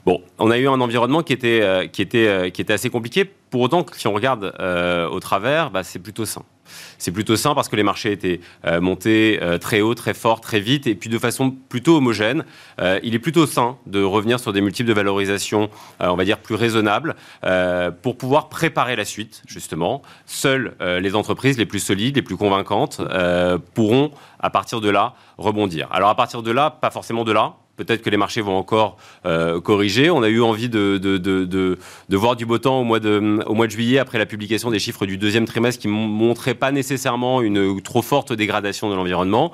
Bon, 0.05 0.21
on 0.37 0.51
a 0.51 0.57
eu 0.57 0.67
un 0.67 0.81
environnement 0.81 1.23
qui 1.23 1.31
était, 1.31 1.89
qui 1.93 2.01
était, 2.01 2.51
qui 2.51 2.61
était 2.61 2.73
assez 2.73 2.89
compliqué. 2.89 3.23
Pour 3.23 3.61
autant, 3.61 3.85
si 3.93 4.07
on 4.07 4.13
regarde 4.13 4.53
au 5.11 5.19
travers, 5.21 5.71
bah, 5.71 5.83
c'est 5.83 5.99
plutôt 5.99 6.25
sain. 6.25 6.43
C'est 6.97 7.11
plutôt 7.11 7.35
sain 7.35 7.53
parce 7.55 7.69
que 7.69 7.75
les 7.75 7.83
marchés 7.83 8.11
étaient 8.11 8.39
euh, 8.65 8.81
montés 8.81 9.39
euh, 9.41 9.57
très 9.57 9.81
haut, 9.81 9.95
très 9.95 10.13
fort, 10.13 10.41
très 10.41 10.59
vite 10.59 10.87
et 10.87 10.95
puis 10.95 11.09
de 11.09 11.17
façon 11.17 11.51
plutôt 11.51 11.97
homogène. 11.97 12.45
Euh, 12.79 12.99
il 13.03 13.15
est 13.15 13.19
plutôt 13.19 13.45
sain 13.45 13.77
de 13.85 14.01
revenir 14.03 14.39
sur 14.39 14.53
des 14.53 14.61
multiples 14.61 14.89
de 14.89 14.93
valorisation, 14.93 15.69
on 15.99 16.15
va 16.15 16.25
dire, 16.25 16.39
plus 16.39 16.55
raisonnables 16.55 17.15
pour 18.01 18.17
pouvoir 18.17 18.49
préparer 18.49 18.95
la 18.95 19.05
suite, 19.05 19.43
justement. 19.47 20.01
Seules 20.25 20.75
les 20.79 21.15
entreprises 21.15 21.57
les 21.57 21.65
plus 21.65 21.79
solides, 21.79 22.15
les 22.15 22.21
plus 22.21 22.37
convaincantes 22.37 23.01
pourront, 23.73 24.11
à 24.39 24.49
partir 24.49 24.81
de 24.81 24.89
là, 24.89 25.15
rebondir. 25.37 25.87
Alors 25.91 26.09
à 26.09 26.15
partir 26.15 26.43
de 26.43 26.51
là, 26.51 26.69
pas 26.69 26.91
forcément 26.91 27.23
de 27.23 27.31
là, 27.31 27.55
Peut-être 27.77 28.01
que 28.01 28.09
les 28.09 28.17
marchés 28.17 28.41
vont 28.41 28.57
encore 28.57 28.97
euh, 29.25 29.59
corriger. 29.59 30.09
On 30.09 30.23
a 30.23 30.29
eu 30.29 30.41
envie 30.41 30.69
de, 30.69 30.97
de, 30.97 31.17
de, 31.17 31.45
de, 31.45 32.17
voir 32.17 32.35
du 32.35 32.45
beau 32.45 32.57
temps 32.57 32.79
au 32.79 32.83
mois, 32.83 32.99
de, 32.99 33.39
au 33.45 33.53
mois 33.53 33.67
de 33.67 33.71
juillet 33.71 33.99
après 33.99 34.17
la 34.17 34.25
publication 34.25 34.71
des 34.71 34.79
chiffres 34.79 35.05
du 35.05 35.17
deuxième 35.17 35.45
trimestre 35.45 35.81
qui 35.81 35.87
ne 35.87 35.93
montraient 35.93 36.53
pas 36.53 36.71
nécessairement 36.71 37.41
une 37.41 37.81
trop 37.81 38.01
forte 38.01 38.31
dégradation 38.31 38.89
de 38.89 38.95
l'environnement. 38.95 39.51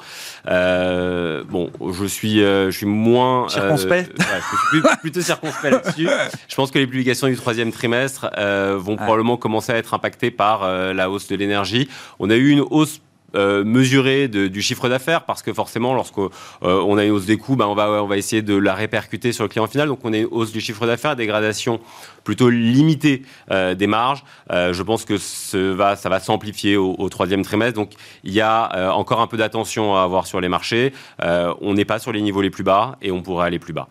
Euh, 0.47 1.43
bon, 1.49 1.71
je 1.91 2.05
suis, 2.05 2.43
euh, 2.43 2.69
je 2.69 2.77
suis 2.77 2.85
moins... 2.85 3.49
Circonspect 3.49 4.11
Je 4.19 4.77
suis 4.77 4.97
plutôt 5.01 5.21
circonspect 5.21 5.73
là-dessus. 5.73 6.07
Je 6.47 6.55
pense 6.55 6.69
que 6.69 6.77
les 6.77 6.87
publications 6.87 7.27
du 7.27 7.35
troisième 7.35 7.71
trimestre 7.71 8.29
vont 8.77 8.97
probablement 8.97 9.37
commencer 9.37 9.71
à 9.71 9.77
être 9.77 9.93
impactées 9.93 10.31
par 10.31 10.67
la 10.93 11.09
hausse 11.09 11.27
de 11.27 11.35
l'énergie. 11.35 11.89
On 12.19 12.29
a 12.29 12.35
eu 12.35 12.49
une 12.49 12.61
hausse 12.61 13.01
euh, 13.35 13.63
mesurer 13.63 14.27
du 14.27 14.61
chiffre 14.61 14.89
d'affaires 14.89 15.23
parce 15.23 15.41
que 15.41 15.53
forcément 15.53 15.93
lorsqu'on 15.93 16.29
euh, 16.63 16.81
on 16.81 16.97
a 16.97 17.05
une 17.05 17.11
hausse 17.11 17.25
des 17.25 17.37
coûts, 17.37 17.55
ben 17.55 17.65
on, 17.65 17.75
va, 17.75 18.03
on 18.03 18.07
va 18.07 18.17
essayer 18.17 18.41
de 18.41 18.55
la 18.55 18.73
répercuter 18.73 19.31
sur 19.31 19.43
le 19.43 19.49
client 19.49 19.67
final. 19.67 19.87
Donc 19.87 19.99
on 20.03 20.13
a 20.13 20.17
une 20.17 20.27
hausse 20.31 20.51
du 20.51 20.59
chiffre 20.59 20.85
d'affaires, 20.85 21.15
dégradation 21.15 21.79
plutôt 22.23 22.49
limitée 22.49 23.23
euh, 23.51 23.75
des 23.75 23.87
marges. 23.87 24.23
je 24.49 24.83
pense 24.83 25.05
que 25.05 25.17
ce 25.17 25.57
va, 25.57 25.95
ça 25.95 26.09
va 26.09 26.19
s'amplifier 26.19 26.77
au, 26.77 27.09
troisième 27.09 27.43
trimestre. 27.43 27.75
Donc 27.75 27.91
il 28.23 28.33
y 28.33 28.41
a 28.41 28.93
encore 28.93 29.21
un 29.21 29.27
peu 29.27 29.37
d'attention 29.37 29.95
à 29.95 30.03
avoir 30.03 30.27
sur 30.27 30.41
les 30.41 30.49
marchés. 30.49 30.93
on 31.19 31.73
n'est 31.73 31.85
pas 31.85 31.99
sur 31.99 32.11
les 32.11 32.21
niveaux 32.21 32.41
les 32.41 32.49
plus 32.49 32.63
bas 32.63 32.97
et 33.01 33.11
on 33.11 33.21
pourrait 33.21 33.47
aller 33.47 33.59
plus 33.59 33.73
bas. 33.73 33.87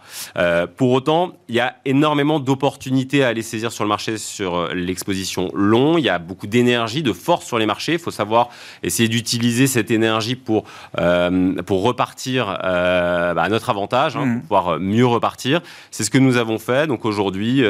pour 0.77 0.93
autant, 0.93 1.33
il 1.49 1.55
y 1.55 1.61
a 1.61 1.77
énormément 1.85 2.41
d'opportunités 2.41 3.25
à 3.25 3.29
aller 3.29 3.43
saisir 3.43 3.73
sur 3.73 3.85
le 3.85 3.89
marché 3.89 4.19
sur 4.19 4.69
l'exposition 4.75 5.51
long. 5.55 5.99
Il 5.99 6.05
y 6.05 6.09
a 6.09 6.19
beaucoup 6.19 6.47
d'énergie, 6.47 7.03
de 7.03 7.13
force 7.13 7.47
sur 7.47 7.59
les 7.59 7.67
marchés. 7.67 7.95
Il 7.95 7.99
faut 7.99 8.11
savoir 8.11 8.49
essayer 8.83 9.09
d'utiliser 9.09 9.31
utiliser 9.31 9.67
cette 9.67 9.91
énergie 9.91 10.35
pour, 10.35 10.65
euh, 10.99 11.55
pour 11.63 11.83
repartir 11.83 12.59
euh, 12.63 13.33
bah, 13.33 13.43
à 13.43 13.49
notre 13.49 13.71
avantage, 13.71 14.17
hein, 14.17 14.21
pour 14.21 14.27
mmh. 14.27 14.41
pouvoir 14.43 14.81
mieux 14.81 15.07
repartir. 15.07 15.61
C'est 15.91 16.05
ce 16.05 16.11
que 16.11 16.19
nous 16.19 16.37
avons 16.37 16.59
fait. 16.59 16.87
Donc 16.87 17.05
aujourd'hui, 17.05 17.63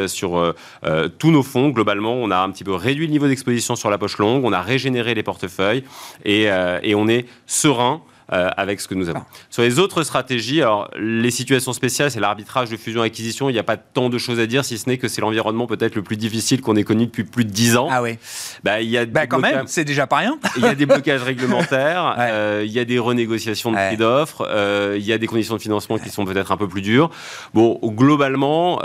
euh, 0.85 1.09
sur 1.09 1.17
tous 1.19 1.31
nos 1.31 1.43
fonds, 1.43 1.69
globalement, 1.71 2.15
on 2.15 2.31
a 2.31 2.39
un 2.39 2.51
petit 2.51 2.65
peu 2.65 2.75
réduit 2.75 3.07
le 3.07 3.13
niveau 3.13 3.29
d'exposition 3.29 3.77
sur 3.77 3.91
la 3.91 3.99
poche 3.99 4.19
longue, 4.19 4.45
on 4.45 4.53
a 4.53 4.61
régénéré 4.61 5.15
les 5.15 5.23
portefeuilles 5.23 5.85
et, 6.25 6.49
et 6.83 6.95
on 6.95 7.09
est 7.09 7.27
serein 7.47 8.03
euh, 8.33 8.49
avec 8.57 8.81
ce 8.81 8.87
que 8.87 8.95
nous 8.95 9.09
avons. 9.09 9.23
Sur 9.49 9.63
les 9.63 9.81
autres 9.81 10.05
stratégies, 10.05 10.63
alors 10.63 10.89
les 10.97 11.33
situations 11.33 11.73
spéciales, 11.73 12.13
c'est 12.13 12.21
l'arbitrage 12.21 12.71
de 12.71 12.77
fusion-acquisition. 12.77 13.51
Il 13.51 13.55
n'y 13.55 13.59
a 13.59 13.65
pas 13.65 13.77
tant 13.77 14.09
de 14.09 14.19
choses 14.19 14.39
à 14.39 14.47
dire, 14.47 14.65
si 14.65 14.79
ce 14.79 14.89
n'est 14.89 14.99
que 14.99 15.09
c'est 15.09 15.21
l'environnement 15.21 15.67
peut-être 15.67 15.97
le 15.97 16.03
plus 16.03 16.17
difficile 16.17 16.61
qu'on 16.61 16.77
ait 16.77 16.85
connu 16.85 17.07
depuis 17.07 17.25
plus 17.25 17.45
de 17.45 17.51
10 17.51 17.77
ans. 17.77 17.89
Ah 17.91 18.03
oui. 18.03 18.19
Bah, 18.63 18.83
il 18.83 18.89
y 18.89 18.99
a 18.99 19.05
bah, 19.05 19.27
quand 19.27 19.41
même, 19.41 19.65
c'est 19.67 19.85
déjà 19.85 20.07
pas 20.07 20.19
rien. 20.19 20.39
il 20.57 20.63
y 20.63 20.67
a 20.67 20.77
des 20.77 20.87
blocages 20.87 21.23
réglementaires, 21.23 22.15
euh, 22.21 22.63
il 22.65 22.71
y 22.71 22.79
a 22.79 22.85
des 22.85 23.01
renégociations 23.01 23.73
de 23.73 23.77
prix 23.77 23.97
d'offres, 23.97 24.47
euh, 24.49 24.95
il 24.97 25.05
y 25.05 25.13
a 25.13 25.19
des 25.19 25.27
conditions 25.27 25.57
de 25.57 25.61
financement 25.61 25.99
qui 25.99 26.11
sont 26.11 26.25
peut-être 26.25 26.53
un 26.53 26.57
peu 26.57 26.69
plus 26.69 26.83
dures. 26.83 27.11
Bon, 27.53 27.81
globalement, 27.83 28.81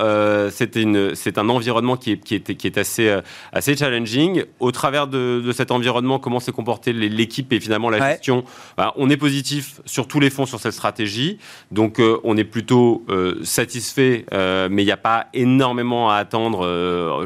c'est 0.50 1.38
un 1.38 1.50
environnement 1.50 1.98
qui 1.98 2.14
est, 2.14 2.18
qui 2.18 2.34
est, 2.34 2.56
qui 2.56 2.66
est 2.66 2.80
assez, 2.80 3.16
assez 3.54 3.78
challenging. 3.78 4.44
Au 4.60 4.72
travers 4.72 5.06
de, 5.06 5.44
de 5.46 5.52
cet 5.52 5.70
environnement, 5.70 6.18
comment 6.18 6.40
s'est 6.40 6.52
comportée 6.52 6.94
l'équipe 6.94 7.54
et 7.54 7.60
finalement 7.60 7.92
la 7.92 8.14
gestion, 8.14 8.44
bah, 8.76 8.94
on 8.96 9.08
est 9.10 9.18
positif 9.18 9.35
sur 9.86 10.08
tous 10.08 10.20
les 10.20 10.30
fonds 10.30 10.46
sur 10.46 10.60
cette 10.60 10.74
stratégie. 10.74 11.38
Donc 11.72 12.00
euh, 12.00 12.20
on 12.24 12.38
est 12.38 12.44
plutôt 12.44 13.04
euh, 13.10 13.40
satisfait, 13.44 14.26
euh, 14.34 14.68
mais 14.72 14.84
il 14.84 14.86
n'y 14.86 14.92
a 14.92 14.98
pas 14.98 15.28
énormément 15.34 16.10
à 16.10 16.16
attendre, 16.16 16.66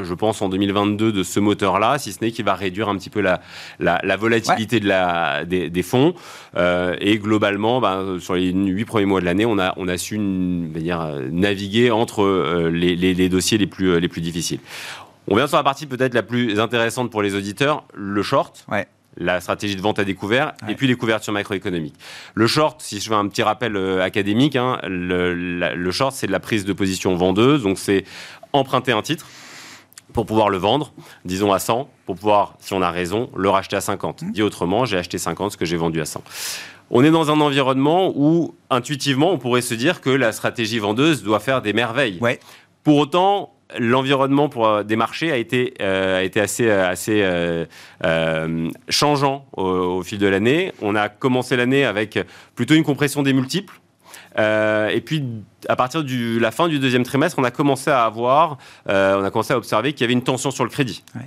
je 0.02 0.14
pense, 0.14 0.42
en 0.42 0.48
2022 0.48 1.12
de 1.12 1.22
ce 1.22 1.40
moteur-là, 1.40 1.98
si 1.98 2.12
ce 2.12 2.22
n'est 2.22 2.30
qu'il 2.30 2.44
va 2.44 2.54
réduire 2.54 2.88
un 2.88 2.96
petit 2.96 3.10
peu 3.10 3.20
la, 3.20 3.40
la, 3.78 4.16
volatilité 4.16 4.80
de 4.80 4.88
la, 4.88 5.44
des, 5.44 5.82
fonds. 5.82 6.14
et 6.56 7.18
globalement, 7.18 7.80
ben, 7.80 8.18
sur 8.20 8.34
les 8.34 8.52
huit 8.52 8.84
premiers 8.84 9.06
mois 9.06 9.20
de 9.20 9.24
l'année, 9.24 9.46
on 9.46 9.58
a, 9.58 9.74
on 9.76 9.88
a 9.88 9.96
su 9.96 10.18
dire, 10.18 11.20
naviguer 11.30 11.90
entre 11.90 12.68
les, 12.72 12.96
les, 12.96 13.28
dossiers 13.28 13.58
les 13.58 13.66
plus, 13.66 14.00
les 14.00 14.08
plus 14.08 14.20
difficiles. 14.20 14.60
On 15.28 15.36
vient 15.36 15.46
sur 15.46 15.56
la 15.56 15.62
partie 15.62 15.86
peut-être 15.86 16.14
la 16.14 16.22
plus 16.22 16.58
intéressante 16.58 17.10
pour 17.10 17.22
les 17.22 17.34
auditeurs, 17.34 17.84
le 17.94 18.22
short. 18.22 18.64
Ouais 18.70 18.86
la 19.16 19.40
stratégie 19.40 19.76
de 19.76 19.80
vente 19.80 19.98
à 19.98 20.04
découvert 20.04 20.52
et 20.68 20.74
puis 20.74 20.86
les 20.86 20.94
couvertures 20.94 21.32
macroéconomiques. 21.32 21.94
Le 22.34 22.46
short, 22.46 22.80
si 22.80 23.00
je 23.00 23.08
fais 23.08 23.14
un 23.14 23.28
petit 23.28 23.42
rappel 23.42 23.76
euh, 23.76 24.02
académique, 24.02 24.56
hein, 24.56 24.78
le, 24.84 25.90
short, 25.90 26.14
c'est 26.14 26.26
de 26.26 26.32
la 26.32 26.40
prise 26.40 26.64
de 26.64 26.72
position 26.72 27.14
vendeuse, 27.16 27.62
donc 27.62 27.78
c'est 27.78 28.04
emprunter 28.52 28.92
un 28.92 29.02
titre 29.02 29.26
pour 30.12 30.26
pouvoir 30.26 30.48
le 30.48 30.58
vendre, 30.58 30.92
disons 31.24 31.52
à 31.52 31.58
100, 31.58 31.88
pour 32.06 32.16
pouvoir, 32.16 32.54
si 32.58 32.72
on 32.72 32.82
a 32.82 32.90
raison, 32.90 33.30
le 33.36 33.48
racheter 33.48 33.76
à 33.76 33.80
50. 33.80 34.22
Mmh. 34.22 34.32
Dit 34.32 34.42
autrement, 34.42 34.84
j'ai 34.84 34.96
acheté 34.96 35.18
50 35.18 35.52
ce 35.52 35.56
que 35.56 35.64
j'ai 35.64 35.76
vendu 35.76 36.00
à 36.00 36.04
100. 36.04 36.22
on 36.90 37.04
est 37.04 37.10
dans 37.10 37.30
un 37.30 37.40
environnement 37.40 38.12
où 38.16 38.54
intuitivement 38.70 39.30
on 39.30 39.38
pourrait 39.38 39.60
se 39.60 39.74
dire 39.74 40.00
que 40.00 40.10
la 40.10 40.32
stratégie 40.32 40.80
vendeuse 40.80 41.22
doit 41.22 41.40
faire 41.40 41.62
des 41.62 41.72
merveilles. 41.72 42.18
Ouais. 42.20 42.40
Pour 42.82 42.96
autant, 42.96 43.52
l'environnement 43.78 44.48
pour 44.48 44.66
euh, 44.66 44.82
des 44.82 44.96
marchés 44.96 45.30
a 45.30 45.36
été, 45.36 45.74
euh, 45.80 46.18
a 46.18 46.22
été 46.22 46.40
assez, 46.40 46.68
euh, 46.68 46.88
assez 46.88 47.22
euh, 47.22 47.64
euh, 48.04 48.68
changeant 48.88 49.46
au, 49.56 49.62
au 49.62 50.02
fil 50.02 50.18
de 50.18 50.26
l'année. 50.26 50.72
On 50.82 50.94
a 50.94 51.08
commencé 51.08 51.56
l'année 51.56 51.84
avec 51.84 52.18
plutôt 52.54 52.74
une 52.74 52.84
compression 52.84 53.22
des 53.22 53.32
multiples. 53.32 53.80
Et 54.38 55.02
puis, 55.04 55.24
à 55.68 55.76
partir 55.76 56.02
de 56.02 56.38
la 56.38 56.50
fin 56.50 56.68
du 56.68 56.78
deuxième 56.78 57.02
trimestre, 57.02 57.38
on 57.38 57.44
a 57.44 57.50
commencé 57.50 57.90
à 57.90 58.04
avoir, 58.04 58.56
on 58.86 59.24
a 59.24 59.30
commencé 59.30 59.52
à 59.52 59.58
observer 59.58 59.92
qu'il 59.92 60.02
y 60.02 60.04
avait 60.04 60.14
une 60.14 60.22
tension 60.22 60.50
sur 60.50 60.64
le 60.64 60.70
crédit. 60.70 61.04
Ouais. 61.14 61.22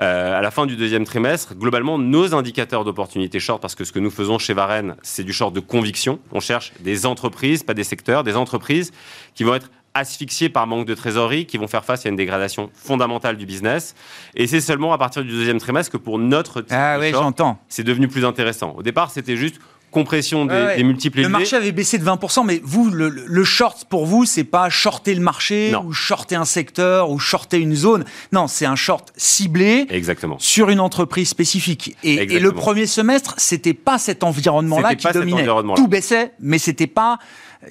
Euh, 0.00 0.38
à 0.38 0.42
la 0.42 0.52
fin 0.52 0.66
du 0.66 0.76
deuxième 0.76 1.04
trimestre, 1.04 1.56
globalement, 1.56 1.98
nos 1.98 2.32
indicateurs 2.32 2.84
d'opportunité 2.84 3.40
short, 3.40 3.60
parce 3.60 3.74
que 3.74 3.82
ce 3.82 3.90
que 3.90 3.98
nous 3.98 4.10
faisons 4.12 4.38
chez 4.38 4.54
Varenne, 4.54 4.94
c'est 5.02 5.24
du 5.24 5.32
short 5.32 5.52
de 5.52 5.58
conviction. 5.58 6.20
On 6.30 6.38
cherche 6.38 6.72
des 6.78 7.04
entreprises, 7.04 7.64
pas 7.64 7.74
des 7.74 7.82
secteurs, 7.82 8.22
des 8.22 8.36
entreprises 8.36 8.92
qui 9.34 9.42
vont 9.42 9.54
être 9.54 9.70
asphyxiées 9.98 10.48
par 10.48 10.66
manque 10.66 10.86
de 10.86 10.94
trésorerie, 10.94 11.46
qui 11.46 11.58
vont 11.58 11.68
faire 11.68 11.84
face 11.84 12.06
à 12.06 12.08
une 12.08 12.16
dégradation 12.16 12.70
fondamentale 12.74 13.36
du 13.36 13.46
business. 13.46 13.94
Et 14.34 14.46
c'est 14.46 14.60
seulement 14.60 14.92
à 14.92 14.98
partir 14.98 15.22
du 15.22 15.30
deuxième 15.30 15.58
trimestre 15.58 15.92
que 15.92 15.96
pour 15.98 16.18
notre 16.18 16.64
Ah 16.70 16.96
oui, 16.98 17.10
j'entends. 17.12 17.58
c'est 17.68 17.84
devenu 17.84 18.08
plus 18.08 18.24
intéressant. 18.24 18.74
Au 18.76 18.82
départ, 18.82 19.10
c'était 19.10 19.36
juste 19.36 19.56
compression 19.90 20.44
des, 20.44 20.52
ouais. 20.54 20.76
des 20.76 20.84
multiples 20.84 21.22
Le 21.22 21.30
marché 21.30 21.56
avait 21.56 21.72
baissé 21.72 21.96
de 21.96 22.04
20%, 22.04 22.44
mais 22.44 22.60
vous, 22.62 22.90
le, 22.90 23.08
le 23.08 23.44
short 23.44 23.86
pour 23.88 24.04
vous, 24.04 24.26
c'est 24.26 24.44
pas 24.44 24.68
shorter 24.68 25.14
le 25.14 25.22
marché 25.22 25.70
Non. 25.72 25.82
ou 25.86 25.94
shorter 25.94 26.36
un 26.36 26.44
secteur 26.44 27.10
ou 27.10 27.18
shorter 27.18 27.58
une 27.58 27.74
zone. 27.74 28.04
Non, 28.30 28.48
c'est 28.48 28.66
un 28.66 28.76
short 28.76 29.10
ciblé 29.16 29.86
Exactement. 29.88 30.36
sur 30.40 30.68
une 30.68 30.80
entreprise 30.80 31.30
spécifique. 31.30 31.96
Et, 32.04 32.14
et 32.34 32.38
le 32.38 32.52
premier 32.52 32.86
semestre, 32.86 33.32
c'était 33.38 33.72
pas 33.72 33.96
cet 33.96 34.24
environnement-là 34.24 34.94
qui 34.94 35.06
dominait. 35.10 35.46
Tout 35.74 35.88
baissait, 35.88 36.32
mais 36.38 36.58
c'était 36.58 36.86
pas, 36.86 37.18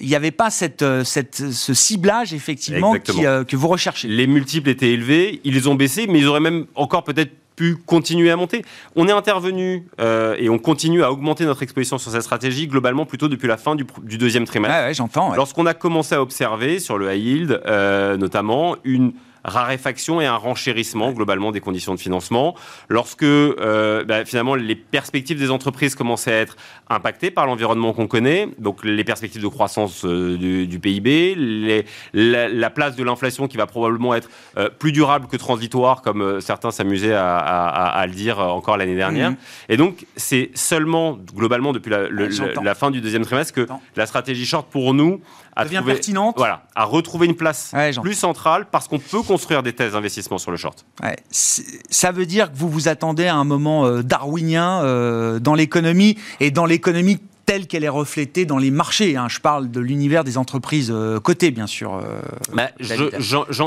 il 0.00 0.08
n'y 0.08 0.14
avait 0.14 0.30
pas 0.30 0.50
cette, 0.50 0.82
euh, 0.82 1.04
cette, 1.04 1.50
ce 1.50 1.74
ciblage 1.74 2.34
effectivement 2.34 2.94
qui, 2.98 3.26
euh, 3.26 3.44
que 3.44 3.56
vous 3.56 3.68
recherchez. 3.68 4.08
Les 4.08 4.26
multiples 4.26 4.68
étaient 4.68 4.92
élevés, 4.92 5.40
ils 5.44 5.68
ont 5.68 5.74
baissé, 5.74 6.06
mais 6.06 6.18
ils 6.18 6.26
auraient 6.26 6.40
même 6.40 6.66
encore 6.74 7.04
peut-être 7.04 7.32
pu 7.58 7.76
continuer 7.76 8.30
à 8.30 8.36
monter. 8.36 8.64
On 8.94 9.08
est 9.08 9.12
intervenu 9.12 9.84
euh, 10.00 10.36
et 10.38 10.48
on 10.48 10.58
continue 10.58 11.02
à 11.02 11.10
augmenter 11.10 11.44
notre 11.44 11.64
exposition 11.64 11.98
sur 11.98 12.12
cette 12.12 12.22
stratégie 12.22 12.68
globalement 12.68 13.04
plutôt 13.04 13.26
depuis 13.26 13.48
la 13.48 13.56
fin 13.56 13.74
du, 13.74 13.84
deuxième 14.16 14.44
trimestre. 14.44 14.76
Ouais, 14.76 14.84
ouais, 14.84 14.94
j'entends. 14.94 15.30
ouais. 15.30 15.36
Lorsqu'on 15.36 15.66
a 15.66 15.74
commencé 15.74 16.14
à 16.14 16.22
observer 16.22 16.78
sur 16.78 16.98
le 16.98 17.12
high 17.12 17.20
yield, 17.20 17.60
euh, 17.66 18.16
notamment, 18.16 18.76
une 18.84 19.12
raréfaction 19.48 20.20
et 20.20 20.26
un 20.26 20.36
renchérissement 20.36 21.12
globalement 21.12 21.52
des 21.52 21.60
conditions 21.60 21.94
de 21.94 22.00
financement. 22.00 22.54
Lorsque 22.88 23.22
euh, 23.22 24.04
bah, 24.04 24.24
finalement 24.24 24.54
les 24.54 24.74
perspectives 24.76 25.38
des 25.38 25.50
entreprises 25.50 25.94
commençaient 25.94 26.32
à 26.32 26.40
être 26.40 26.56
impactées 26.90 27.30
par 27.30 27.46
l'environnement 27.46 27.92
qu'on 27.92 28.06
connaît, 28.06 28.48
donc 28.58 28.84
les 28.84 29.04
perspectives 29.04 29.42
de 29.42 29.48
croissance 29.48 30.04
euh, 30.04 30.36
du, 30.38 30.66
du 30.66 30.78
PIB, 30.78 31.34
les- 31.36 31.84
la, 32.12 32.48
la 32.48 32.70
place 32.70 32.96
de 32.96 33.02
l'inflation 33.04 33.48
qui 33.48 33.56
va 33.56 33.66
probablement 33.66 34.14
être 34.14 34.28
euh, 34.56 34.68
plus 34.70 34.92
durable 34.92 35.26
que 35.26 35.36
transitoire, 35.36 36.02
comme 36.02 36.22
euh, 36.22 36.40
certains 36.40 36.70
s'amusaient 36.70 37.14
à, 37.14 37.36
à- 37.38 37.68
à- 37.68 37.98
à 38.00 38.06
le 38.06 38.12
dire 38.12 38.38
encore 38.38 38.76
l'année 38.76 38.96
dernière. 38.96 39.30
Mhm. 39.32 39.36
Et 39.68 39.76
donc 39.76 40.06
c'est 40.16 40.50
seulement 40.54 41.18
globalement 41.34 41.72
depuis 41.72 41.90
la, 41.90 42.08
le- 42.08 42.28
fin 42.74 42.90
du 42.90 43.00
deuxième 43.00 43.24
trimestre 43.24 43.52
que 43.54 43.66
la 43.96 44.06
stratégie 44.06 44.46
short 44.46 44.68
pour 44.70 44.94
nous 44.94 45.20
a 45.58 45.64
Devient 45.64 45.82
pertinente. 45.84 46.34
voilà, 46.38 46.62
à 46.76 46.84
retrouver 46.84 47.26
une 47.26 47.34
place 47.34 47.72
Ouais, 47.74 47.90
plus 48.00 48.14
centrale 48.14 48.66
parce 48.70 48.86
qu'on 48.86 49.00
peut 49.00 49.22
construire 49.22 49.62
des 49.64 49.72
thèses 49.72 49.92
d'investissement 49.92 50.38
sur 50.38 50.50
le 50.52 50.56
short. 50.56 50.86
Ouais, 51.02 51.16
ça 51.30 52.12
veut 52.12 52.26
dire 52.26 52.52
que 52.52 52.56
vous 52.56 52.68
vous 52.68 52.88
attendez 52.88 53.26
à 53.26 53.34
un 53.34 53.44
moment 53.44 53.84
euh, 53.84 54.02
darwinien 54.02 54.82
euh, 54.84 55.40
dans 55.40 55.54
l'économie 55.54 56.16
et 56.38 56.50
dans 56.52 56.64
l'économie 56.64 57.18
telle 57.48 57.66
qu'elle 57.66 57.82
est 57.82 57.88
reflétée 57.88 58.44
dans 58.44 58.58
les 58.58 58.70
marchés. 58.70 59.16
hein. 59.16 59.26
Je 59.30 59.40
parle 59.40 59.70
de 59.70 59.80
l'univers 59.80 60.22
des 60.22 60.36
entreprises 60.36 60.90
euh, 60.94 61.18
cotées, 61.18 61.50
bien 61.50 61.66
sûr. 61.66 61.94
euh. 61.94 62.20
Bah, 62.52 62.68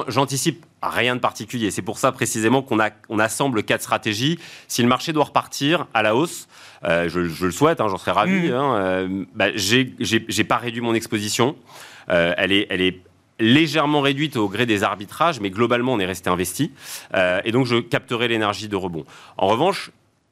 J'anticipe 0.07 0.63
rien 0.83 1.15
de 1.15 1.19
particulier. 1.19 1.71
C'est 1.71 1.81
pour 1.81 1.97
ça 1.97 2.11
précisément 2.11 2.61
qu'on 2.61 2.77
on 3.09 3.17
assemble 3.17 3.63
quatre 3.63 3.81
stratégies. 3.81 4.37
Si 4.67 4.83
le 4.83 4.87
marché 4.87 5.13
doit 5.13 5.23
repartir 5.23 5.87
à 5.95 6.03
la 6.03 6.15
hausse, 6.15 6.47
euh, 6.83 7.09
je, 7.09 7.27
je 7.27 7.45
le 7.47 7.51
souhaite, 7.51 7.81
hein, 7.81 7.87
j'en 7.89 7.97
serais 7.97 8.11
ravi. 8.11 8.49
Mm. 8.49 8.53
hein, 8.53 8.75
euh, 8.75 9.25
bah, 9.33 9.47
j'ai 9.55 10.43
pas 10.43 10.57
réduit 10.57 10.81
mon 10.81 10.93
exposition. 10.93 11.55
Euh, 12.09 12.35
elle 12.37 12.51
est, 12.51 12.67
elle 12.69 12.81
est 12.81 12.99
légèrement 13.39 14.01
réduite 14.01 14.37
au 14.37 14.47
gré 14.47 14.67
des 14.67 14.83
arbitrages, 14.83 15.39
mais 15.39 15.49
globalement 15.49 15.93
on 15.93 15.99
est 15.99 16.05
resté 16.05 16.29
investi. 16.29 16.71
Euh, 17.15 17.41
et 17.45 17.51
donc 17.51 17.65
je 17.65 17.77
capterai 17.77 18.27
l'énergie 18.27 18.67
de 18.67 18.75
rebond. 18.75 19.05
En 19.37 19.47
revanche, 19.47 19.89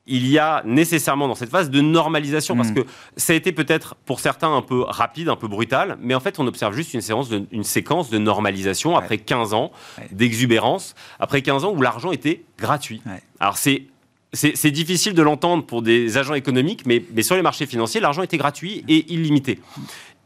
il 0.09 0.27
y 0.27 0.37
a 0.39 0.61
nécessairement 0.65 1.27
dans 1.27 1.35
cette 1.35 1.49
phase 1.51 1.69
de 1.69 1.81
normalisation, 1.81 2.55
parce 2.55 2.71
Mm. 2.71 2.73
que 2.75 2.81
ça 3.15 3.33
a 3.33 3.35
été 3.35 3.51
peut-être 3.51 3.95
pour 4.05 4.19
certains 4.19 4.53
un 4.53 4.61
peu 4.61 4.81
rapide, 4.81 5.29
un 5.29 5.35
peu 5.35 5.47
brutal, 5.47 5.97
mais 6.01 6.15
en 6.15 6.19
fait 6.19 6.39
on 6.39 6.47
observe 6.47 6.73
juste 6.75 6.93
une, 6.93 7.01
séance 7.01 7.29
de, 7.29 7.45
une 7.51 7.63
séquence 7.63 8.09
de 8.09 8.17
normalisation 8.17 8.97
après 8.97 9.17
15 9.19 9.53
ans 9.53 9.71
Ouais. 9.97 10.07
d'exubérance, 10.11 10.95
après 11.19 11.41
15 11.41 11.63
ans 11.65 11.71
où 11.75 11.81
l'argent 11.81 12.11
était 12.11 12.43
gratuit. 12.57 13.01
Ouais. 13.05 13.21
Alors 13.39 13.57
c'est... 13.57 13.83
C'est 14.31 14.55
c'est 14.55 14.69
difficile 14.69 15.15
de 15.15 15.23
l'entendre 15.23 15.65
pour 15.65 15.81
des 15.81 16.19
agents 16.19 16.35
économiques, 16.35 16.85
mais, 16.85 17.03
mais 17.15 17.23
sur 17.23 17.35
les 17.35 17.41
marchés 17.41 17.65
financiers, 17.65 17.99
l'argent 17.99 18.21
était 18.21 18.37
gratuit 18.37 18.83
et 18.87 19.11
illimité. 19.11 19.59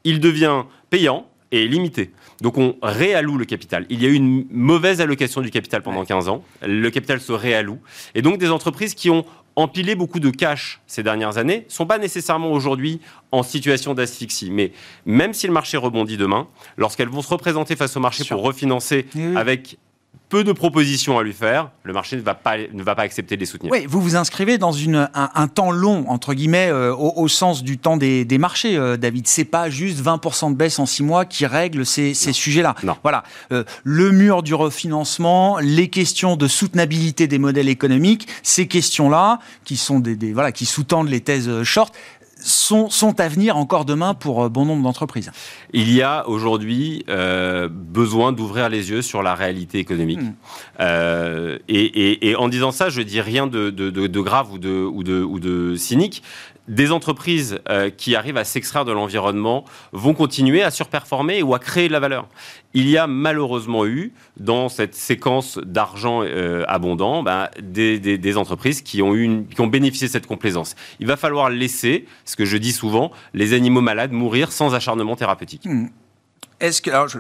Il 0.04 0.20
devient 0.20 0.64
payant 0.90 1.26
et 1.54 1.68
limité. 1.68 2.12
Donc 2.42 2.58
on 2.58 2.76
réalloue 2.82 3.38
le 3.38 3.46
capital. 3.46 3.86
Il 3.90 4.02
y 4.02 4.06
a 4.08 4.10
eu 4.10 4.14
une 4.16 4.46
mauvaise 4.50 5.02
allocation 5.02 5.40
du 5.42 5.52
capital 5.52 5.84
pendant 5.84 6.00
Ouais. 6.00 6.06
15 6.08 6.28
ans. 6.28 6.44
Le 6.66 6.90
capital 6.90 7.22
se 7.22 7.32
réalloue. 7.32 7.78
Et 8.16 8.24
donc 8.24 8.40
des 8.40 8.50
entreprises 8.50 8.96
qui 8.96 9.12
ont 9.12 9.24
empilé 9.56 9.94
beaucoup 9.94 10.20
de 10.20 10.32
cash 10.32 10.82
ces 10.88 11.04
dernières 11.04 11.38
années 11.38 11.66
sont 11.68 11.86
pas 11.86 12.00
nécessairement 12.00 12.52
aujourd'hui 12.52 13.00
en 13.32 13.44
situation 13.44 13.94
d'asphyxie. 13.94 14.50
Mais 14.50 14.72
même 15.06 15.36
si 15.36 15.46
le 15.46 15.54
marché 15.54 15.78
rebondit 15.78 16.18
demain, 16.18 16.48
lorsqu'elles 16.76 17.08
vont 17.10 17.22
se 17.22 17.30
représenter 17.30 17.76
face 17.76 17.96
au 17.96 18.00
marché 18.00 18.24
pour 18.26 18.42
refinancer 18.42 19.06
oui. 19.14 19.36
avec 19.38 19.78
peu 20.34 20.44
de 20.44 20.52
propositions 20.52 21.20
à 21.20 21.24
lui 21.24 21.32
faire, 21.32 21.70
le 21.84 21.94
marché 21.94 22.16
ne 22.16 22.22
va 22.22 22.34
pas, 22.34 22.56
ne 22.58 22.82
va 22.82 22.96
pas 22.96 23.04
accepter 23.04 23.36
de 23.36 23.40
les 23.40 23.46
soutenir. 23.46 23.72
Oui, 23.72 23.86
vous 23.88 24.02
vous 24.02 24.16
inscrivez 24.16 24.58
dans 24.58 24.72
une, 24.72 25.08
un, 25.14 25.30
un 25.36 25.48
temps 25.48 25.70
long, 25.70 26.06
entre 26.10 26.34
guillemets, 26.34 26.70
euh, 26.72 26.92
au, 26.92 27.14
au 27.22 27.28
sens 27.28 27.64
du 27.64 27.78
temps 27.78 27.98
des, 27.98 28.26
des 28.26 28.40
marchés, 28.40 28.76
euh, 28.76 28.98
David. 28.98 29.28
C'est 29.28 29.46
pas 29.46 29.70
juste 29.70 30.04
20% 30.04 30.50
de 30.52 30.56
baisse 30.56 30.80
en 30.80 30.88
six 30.88 31.04
mois 31.04 31.26
qui 31.26 31.46
règle 31.46 31.86
ces, 31.86 32.16
ces 32.16 32.34
sujets-là. 32.34 32.74
Non. 32.82 32.96
Voilà. 33.04 33.22
Euh, 33.52 33.64
le 33.84 34.12
mur 34.12 34.42
du 34.42 34.56
refinancement, 34.56 35.60
les 35.60 35.88
questions 35.90 36.36
de 36.36 36.48
soutenabilité 36.48 37.28
des 37.28 37.38
modèles 37.38 37.70
économiques, 37.70 38.28
ces 38.42 38.68
questions-là, 38.68 39.38
qui 39.66 39.78
sont 39.78 40.00
des, 40.00 40.16
des- 40.16 40.34
voilà, 40.34 40.52
qui 40.52 40.66
sous-tendent 40.66 41.10
les 41.10 41.22
thèses 41.22 41.48
euh, 41.48 41.64
short, 41.64 41.94
sont, 42.44 42.90
sont 42.90 43.20
à 43.20 43.28
venir 43.28 43.58
encore 43.58 43.86
demain 43.86 44.14
pour 44.14 44.44
euh, 44.44 44.50
bon 44.50 44.66
nombre 44.66 44.84
d'entreprises. 44.84 45.32
Il 45.74 45.92
y 45.94 46.02
a 46.02 46.28
aujourd'hui 46.28 47.06
euh, 47.10 47.70
besoin 47.72 48.32
d'ouvrir 48.32 48.70
les 48.70 48.90
yeux 48.90 49.02
sur 49.02 49.24
la 49.24 49.36
réalité 49.36 49.80
économique. 49.80 50.22
Mm. 50.22 50.34
Euh, 50.80 51.58
et, 51.68 51.84
et- 51.84 52.30
et 52.30 52.36
en 52.36 52.50
disant 52.50 52.72
ça, 52.72 52.90
je 52.90 53.02
dis 53.02 53.22
rien 53.22 53.48
de, 53.48 53.70
de- 53.70 53.90
de- 53.90 54.08
de 54.08 54.22
grave 54.22 54.52
ou 54.52 54.58
de, 54.58 54.70
ou, 54.84 55.04
de, 55.04 55.22
ou 55.22 55.40
de 55.40 55.76
cynique. 55.76 56.24
Des 56.70 56.92
entreprises 56.92 57.60
euh, 57.70 57.90
qui 57.90 58.16
arrivent 58.16 58.38
à 58.38 58.46
s'extraire 58.46 58.86
de 58.86 58.94
l'environnement 58.94 59.66
vont 59.92 60.14
continuer 60.14 60.64
à 60.64 60.72
surperformer 60.72 61.44
ou 61.44 61.54
à 61.54 61.60
créer 61.60 61.90
de 61.90 61.94
la 61.94 62.00
valeur. 62.00 62.28
Il 62.74 62.90
y 62.90 62.98
a 62.98 63.06
malheureusement 63.06 63.86
eu, 63.86 64.14
dans 64.38 64.70
cette 64.70 64.96
séquence 64.96 65.58
d'argent 65.58 66.22
euh, 66.24 66.64
abondant, 66.70 67.22
ben, 67.22 67.50
des, 67.62 68.38
entreprises 68.38 68.82
qui 68.82 69.02
ont, 69.02 69.68
bénéficié 69.68 70.08
de 70.08 70.12
cette 70.12 70.26
complaisance. 70.26 70.76
Il 71.02 71.08
va 71.08 71.18
falloir 71.18 71.50
laisser, 71.50 72.06
ce 72.24 72.38
que 72.38 72.46
je 72.46 72.56
dis 72.56 72.72
souvent, 72.72 73.12
les 73.34 73.54
animaux 73.54 73.82
malades 73.82 74.14
mourir 74.14 74.54
sans 74.54 74.74
acharnement 74.74 75.18
thérapeutique. 75.18 75.68
Est-ce 76.62 76.82
que 76.82 76.92
alors, 76.92 77.10
je- 77.10 77.20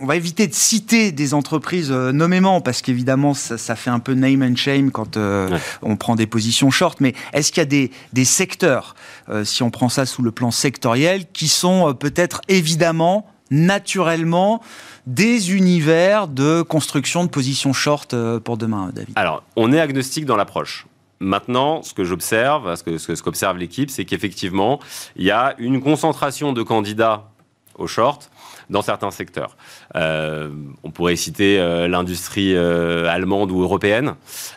on 0.00 0.06
va 0.06 0.16
éviter 0.16 0.46
de 0.46 0.54
citer 0.54 1.10
des 1.12 1.34
entreprises 1.34 1.90
euh, 1.90 2.12
nommément 2.12 2.60
parce 2.60 2.82
qu'évidemment 2.82 3.34
ça, 3.34 3.58
ça 3.58 3.74
fait 3.76 3.90
un 3.90 3.98
peu 3.98 4.14
name 4.14 4.42
and 4.42 4.56
shame 4.56 4.90
quand 4.90 5.16
euh, 5.16 5.50
Ouais. 5.50 5.58
on 5.82 5.96
prend 5.96 6.14
des 6.14 6.26
positions 6.26 6.70
short. 6.70 7.00
Mais 7.00 7.14
est-ce 7.32 7.50
qu'il 7.52 7.60
y 7.60 7.62
a 7.62 7.66
des, 7.66 7.90
des 8.12 8.24
secteurs, 8.24 8.94
euh, 9.28 9.44
si 9.44 9.62
on 9.62 9.70
prend 9.70 9.88
ça 9.88 10.06
sous 10.06 10.22
le 10.22 10.30
plan 10.30 10.50
sectoriel, 10.50 11.24
qui 11.32 11.48
sont 11.48 11.94
peut-être 11.94 12.40
évidemment 12.48 13.26
naturellement 13.50 14.60
des 15.06 15.52
univers 15.54 16.28
de 16.28 16.62
construction 16.62 17.24
de 17.24 17.30
positions 17.30 17.72
short 17.72 18.14
pour 18.44 18.56
demain, 18.58 18.90
David? 18.94 19.12
Alors, 19.16 19.42
on 19.56 19.72
est 19.72 19.80
agnostique 19.80 20.26
dans 20.26 20.36
l'approche. 20.36 20.86
Maintenant, 21.20 21.82
ce 21.82 21.94
que 21.94 22.04
j'observe, 22.04 22.74
ce 22.76 22.82
que- 22.84 22.98
ce 22.98 23.06
que- 23.08 23.14
ce 23.14 23.22
qu'observe 23.22 23.56
l'équipe, 23.58 23.90
c'est 23.90 24.04
qu'effectivement, 24.04 24.78
il 25.16 25.24
y 25.24 25.30
a 25.30 25.54
une 25.58 25.80
concentration 25.80 26.52
de 26.52 26.62
candidats 26.62 27.30
au 27.76 27.86
short 27.86 28.30
dans 28.70 28.82
certains 28.82 29.10
secteurs. 29.10 29.56
Euh, 29.96 30.50
on 30.82 30.90
pourrait 30.90 31.16
citer 31.16 31.58
euh, 31.58 31.88
l'industrie 31.88 32.54
euh, 32.54 33.06
allemande 33.08 33.50
ou 33.50 33.62
européenne. 33.62 34.14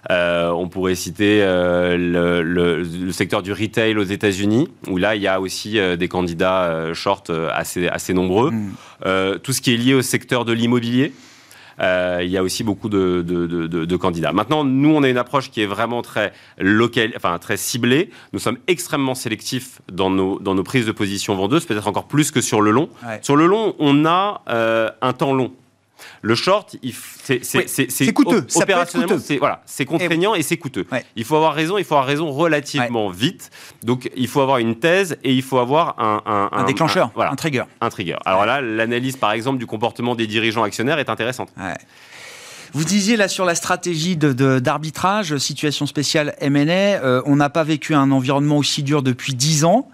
On 0.09 0.67
pourrait 0.69 0.95
citer 0.95 1.39
le, 1.41 2.41
le- 2.43 2.81
le 2.83 3.11
secteur 3.11 3.41
du 3.41 3.51
retail 3.53 3.95
aux 3.97 4.03
États-Unis, 4.03 4.69
où 4.87 4.97
là, 4.97 5.15
il 5.15 5.21
y 5.21 5.27
a 5.27 5.39
aussi 5.39 5.77
des 5.97 6.07
candidats 6.07 6.93
short 6.93 7.31
assez, 7.53 7.87
assez 7.87 8.13
nombreux. 8.13 8.51
Mm. 8.51 9.39
Tout 9.43 9.53
ce 9.53 9.61
qui 9.61 9.73
est 9.73 9.77
lié 9.77 9.93
au 9.93 10.01
secteur 10.01 10.45
de 10.45 10.53
l'immobilier. 10.53 11.13
Il 11.81 12.29
y 12.29 12.37
a 12.37 12.43
aussi 12.43 12.63
beaucoup 12.63 12.89
de, 12.89 13.21
de, 13.21 13.95
candidats. 13.97 14.31
Maintenant, 14.31 14.63
nous, 14.63 14.89
on 14.89 15.03
a 15.03 15.09
une 15.09 15.17
approche 15.17 15.49
qui 15.51 15.61
est 15.61 15.65
vraiment 15.65 16.01
très 16.01 16.33
locale, 16.57 17.13
enfin 17.15 17.37
très 17.39 17.57
ciblée. 17.57 18.09
Nous 18.33 18.39
sommes 18.39 18.57
extrêmement 18.67 19.15
sélectifs 19.15 19.81
dans 19.91 20.09
nos, 20.09 20.39
dans 20.39 20.55
nos 20.55 20.63
prises 20.63 20.85
de 20.85 20.91
position 20.91 21.35
vendeuses, 21.35 21.65
peut-être 21.65 21.87
encore 21.87 22.07
plus 22.07 22.31
que 22.31 22.41
sur 22.41 22.61
le 22.61 22.71
long. 22.71 22.89
Sur 23.21 23.35
le 23.35 23.47
long, 23.47 23.75
on 23.79 24.05
a 24.05 24.41
un 25.01 25.13
temps 25.13 25.33
long. 25.33 25.51
Le 26.21 26.35
short, 26.35 26.75
c'est 27.23 28.13
coûteux. 28.13 28.45
Opérationnellement, 28.55 29.17
c'est 29.19 29.37
voilà, 29.37 29.63
contraignant 29.87 30.35
et, 30.35 30.43
c'est 30.43 30.57
coûteux. 30.57 30.85
Il 31.15 31.23
faut 31.23 31.35
avoir 31.35 31.53
raison, 31.53 31.77
il 31.77 31.83
faut 31.83 31.95
avoir 31.95 32.07
raison 32.07 32.31
relativement 32.31 33.09
vite. 33.09 33.49
Donc, 33.83 34.09
il 34.15 34.27
faut 34.27 34.41
avoir 34.41 34.57
une 34.57 34.75
thèse 34.75 35.17
et 35.23 35.33
il 35.33 35.41
faut 35.41 35.59
avoir 35.59 35.95
un, 35.99 36.49
un, 36.51 36.63
déclencheur, 36.63 37.11
un, 37.15 37.35
trigger. 37.35 37.63
Un 37.79 37.89
trigger. 37.89 38.17
Alors 38.25 38.45
là, 38.45 38.61
l'analyse, 38.61 39.17
par 39.17 39.31
exemple, 39.31 39.59
du 39.59 39.65
comportement 39.65 40.15
des 40.15 40.27
dirigeants 40.27 40.63
actionnaires 40.63 40.99
est 40.99 41.09
intéressante. 41.09 41.49
Vous 42.73 42.85
disiez 42.85 43.17
là 43.17 43.27
sur 43.27 43.43
la 43.43 43.55
stratégie 43.55 44.15
d'arbitrage, 44.15 45.37
situation 45.37 45.85
spéciale 45.85 46.35
M&A, 46.39 47.03
euh, 47.03 47.21
on 47.25 47.35
n'a 47.35 47.49
pas 47.49 47.65
vécu 47.65 47.93
un 47.95 48.11
environnement 48.11 48.57
aussi 48.57 48.81
dur 48.81 49.03
depuis 49.03 49.33
10 49.33 49.65
ans 49.65 49.89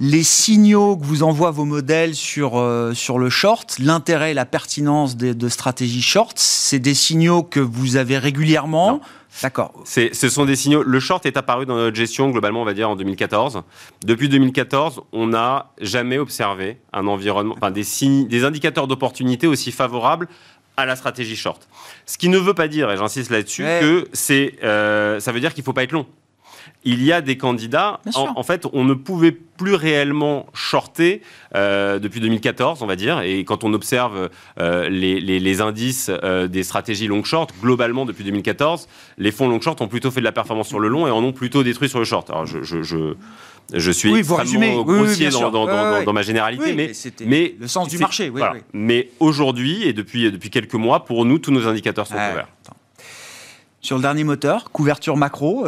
les 0.00 0.22
signaux 0.22 0.96
que 0.96 1.04
vous 1.04 1.22
envoient 1.22 1.50
vos 1.50 1.66
modèles 1.66 2.14
sur, 2.14 2.58
euh, 2.58 2.94
sur 2.94 3.18
le 3.18 3.28
short, 3.28 3.76
l'intérêt 3.78 4.30
et 4.30 4.34
la 4.34 4.46
pertinence 4.46 5.16
de, 5.16 5.34
de 5.34 5.48
stratégies 5.48 6.02
short, 6.02 6.38
c'est 6.38 6.78
des 6.78 6.94
signaux 6.94 7.42
que 7.42 7.60
vous 7.60 7.96
avez 7.96 8.18
régulièrement 8.18 9.00
D'accord. 9.42 9.72
Ce 9.84 10.28
sont 10.28 10.44
des 10.44 10.56
signaux. 10.56 10.82
Le 10.82 11.00
short 11.00 11.24
est 11.24 11.36
apparu 11.36 11.64
dans 11.64 11.76
notre 11.76 11.96
gestion 11.96 12.30
globalement, 12.30 12.62
on 12.62 12.64
va 12.64 12.74
dire 12.74 12.90
en 12.90 12.96
2014. 12.96 13.62
Depuis 14.04 14.28
2014, 14.28 15.02
on 15.12 15.28
n'a 15.28 15.70
jamais 15.80 16.18
observé 16.18 16.78
un 16.92 17.06
environnement, 17.06 17.54
enfin 17.56 17.70
des, 17.70 17.84
signes, 17.84 18.26
des 18.26 18.44
indicateurs 18.44 18.86
d'opportunité 18.86 19.46
aussi 19.46 19.72
favorables 19.72 20.28
à 20.76 20.84
la 20.84 20.96
stratégie 20.96 21.36
short. 21.36 21.68
Ce 22.06 22.18
qui 22.18 22.28
ne 22.28 22.38
veut 22.38 22.54
pas 22.54 22.68
dire, 22.68 22.90
et 22.90 22.96
j'insiste 22.96 23.30
là-dessus, 23.30 23.62
que 23.62 24.08
c'est, 24.12 24.56
euh, 24.64 25.20
ça 25.20 25.32
veut 25.32 25.40
dire 25.40 25.54
qu'il 25.54 25.62
ne 25.62 25.66
faut 25.66 25.72
pas 25.72 25.84
être 25.84 25.92
long 25.92 26.06
il 26.84 27.02
y 27.02 27.12
a 27.12 27.20
des 27.20 27.36
candidats. 27.36 28.00
En, 28.14 28.42
fait, 28.42 28.66
on 28.72 28.84
ne 28.84 28.94
pouvait 28.94 29.32
plus 29.32 29.74
réellement 29.74 30.46
shorter 30.54 31.20
euh, 31.54 31.98
depuis 31.98 32.20
2014, 32.20 32.82
on 32.82 32.86
va 32.86 32.96
dire. 32.96 33.20
Et 33.20 33.44
quand 33.44 33.64
on 33.64 33.74
observe 33.74 34.30
euh, 34.58 34.88
les, 34.88 35.60
indices 35.60 36.10
euh, 36.10 36.48
des 36.48 36.62
stratégies 36.62 37.06
long 37.06 37.22
short, 37.22 37.52
globalement 37.60 38.06
depuis 38.06 38.24
2014, 38.24 38.88
les 39.18 39.30
fonds 39.30 39.48
long 39.48 39.60
short 39.60 39.80
ont 39.82 39.88
plutôt 39.88 40.10
fait 40.10 40.20
de 40.20 40.24
la 40.24 40.32
performance 40.32 40.68
sur 40.68 40.80
le 40.80 40.88
long 40.88 41.06
et 41.06 41.10
en 41.10 41.22
ont 41.22 41.32
plutôt 41.32 41.62
détruit 41.62 41.90
sur 41.90 41.98
le 41.98 42.06
short. 42.06 42.30
Alors 42.30 42.46
je, 42.46 42.62
je, 42.62 43.90
suis 43.90 44.10
oui, 44.10 44.20
extrêmement 44.20 44.82
grossier 44.82 45.28
dans, 45.28 46.12
ma 46.12 46.22
généralité, 46.22 46.72
mais, 46.72 46.92
mais, 47.26 47.54
le 47.60 47.68
sens 47.68 47.88
du 47.88 47.98
marché. 47.98 48.32
Mais 48.72 49.10
aujourd'hui 49.20 49.84
et 49.84 49.92
depuis, 49.92 50.30
depuis 50.32 50.48
quelques 50.48 50.74
mois, 50.74 51.04
pour 51.04 51.26
nous, 51.26 51.38
tous 51.38 51.52
nos 51.52 51.68
indicateurs 51.68 52.06
sont 52.06 52.14
couverts. 52.14 52.48
Sur 53.82 53.96
le 53.96 54.02
dernier 54.02 54.24
moteur, 54.24 54.70
couverture 54.72 55.16
macro, 55.16 55.66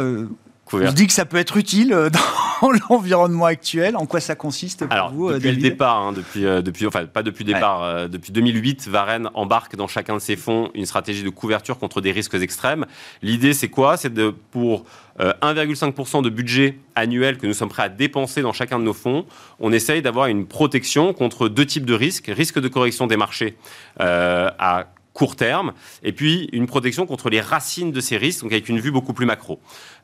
je 0.71 0.91
dis 0.91 1.07
que 1.07 1.13
ça 1.13 1.25
peut 1.25 1.37
être 1.37 1.57
utile 1.57 1.93
euh, 1.93 2.09
dans 2.61 2.71
l'environnement 2.89 3.45
actuel. 3.45 3.95
En 3.95 4.05
quoi 4.05 4.19
ça 4.19 4.35
consiste 4.35 4.85
pour 4.85 5.09
vous 5.11 5.29
euh, 5.29 5.33
Depuis 5.35 5.51
le 5.51 5.57
départ, 5.57 5.97
hein, 5.97 6.13
depuis, 6.13 6.45
euh, 6.45 6.61
depuis, 6.61 6.87
enfin 6.87 7.05
pas 7.05 7.23
depuis 7.23 7.43
le 7.43 7.53
départ, 7.53 8.09
depuis 8.09 8.31
2008, 8.31 8.87
Varenne 8.87 9.29
embarque 9.33 9.75
dans 9.75 9.87
chacun 9.87 10.15
de 10.15 10.19
ses 10.19 10.35
fonds 10.35 10.69
une 10.73 10.85
stratégie 10.85 11.23
de 11.23 11.29
couverture 11.29 11.77
contre 11.79 12.01
des 12.01 12.11
risques 12.11 12.35
extrêmes. 12.35 12.85
L'idée, 13.21 13.53
c'est 13.53 13.69
quoi? 13.69 13.97
C'est 13.97 14.13
de 14.13 14.33
pour 14.51 14.85
1,5% 15.19 16.23
de 16.23 16.29
budget 16.29 16.79
annuel 16.95 17.37
que 17.37 17.45
nous 17.45 17.53
sommes 17.53 17.69
prêts 17.69 17.83
à 17.83 17.89
dépenser 17.89 18.41
dans 18.41 18.53
chacun 18.53 18.79
de 18.79 18.83
nos 18.83 18.93
fonds, 18.93 19.25
on 19.59 19.71
essaye 19.71 20.01
d'avoir 20.01 20.27
une 20.27 20.47
protection 20.47 21.13
contre 21.13 21.49
deux 21.49 21.65
types 21.65 21.85
de 21.85 21.93
risques. 21.93 22.31
Risque 22.35 22.59
de 22.59 22.67
correction 22.67 23.05
des 23.05 23.17
marchés 23.17 23.57
à 23.99 24.87
court 25.13 25.35
terme, 25.35 25.73
et 26.01 26.11
puis 26.11 26.49
une 26.53 26.65
protection 26.65 27.05
contre 27.05 27.29
les 27.29 27.39
racines 27.39 27.91
de 27.91 28.01
ces 28.01 28.17
risques, 28.17 28.41
donc 28.41 28.51
avec 28.51 28.67
une 28.67 28.79
vue 28.79 28.91
beaucoup 28.91 29.13
plus 29.13 29.25
macro. 29.25 29.59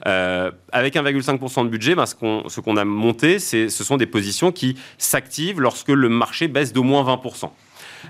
Euh, 0.06 0.52
avec 0.72 0.96
1,5% 0.96 1.64
de 1.64 1.70
budget, 1.70 1.96
ben, 1.96 2.06
ce 2.06 2.16
qu'on 2.16 2.78
a 2.78 2.86
monté, 2.86 3.40
ce 3.40 3.70
sont 3.70 3.98
des 3.98 4.06
positions 4.06 4.52
qui 4.52 4.78
s'activent 4.98 5.60
lorsque 5.60 5.90
le 5.90 6.10
marché 6.10 6.48
baisse 6.48 6.74
d'au 6.74 6.84
moins 6.84 7.04
20%. 7.04 7.50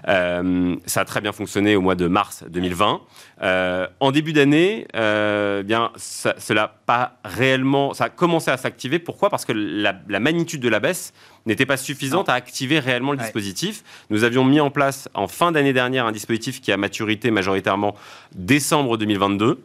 Euh, 0.07 0.75
ça 0.85 1.01
a 1.01 1.05
très 1.05 1.21
bien 1.21 1.31
fonctionné 1.31 1.75
au 1.75 1.81
mois 1.81 1.95
de 1.95 2.07
mars 2.07 2.43
2020. 2.49 3.01
Euh, 3.41 3.88
en 3.99 4.12
début 4.12 4.33
d'année, 4.33 4.88
euh, 4.95 5.63
bien, 5.63 5.91
ça, 5.95 6.35
cela 6.38 6.75
pas 6.85 7.19
réellement, 7.23 7.93
ça 7.93 8.05
a 8.05 8.09
commencé 8.09 8.51
à 8.51 8.57
s'activer. 8.57 8.99
Pourquoi? 8.99 9.29
Parce 9.29 9.45
que 9.45 9.53
la, 9.53 10.19
magnitude 10.19 10.62
de 10.62 10.69
la 10.69 10.79
baisse 10.79 11.13
n'était 11.45 11.65
pas 11.65 11.77
suffisante 11.77 12.29
à 12.29 12.33
activer 12.33 12.79
réellement 12.79 13.12
le 13.12 13.17
dispositif. 13.17 13.83
Nous 14.09 14.23
avions 14.23 14.43
mis 14.43 14.59
en 14.59 14.69
place 14.69 15.09
en 15.13 15.27
fin 15.27 15.51
d'année 15.51 15.73
dernière 15.73 16.05
un 16.05 16.12
dispositif 16.12 16.62
qui 16.62 16.71
a 16.71 16.77
maturité 16.77 17.31
majoritairement 17.31 17.95
décembre 18.35 18.97
2022. 18.97 19.63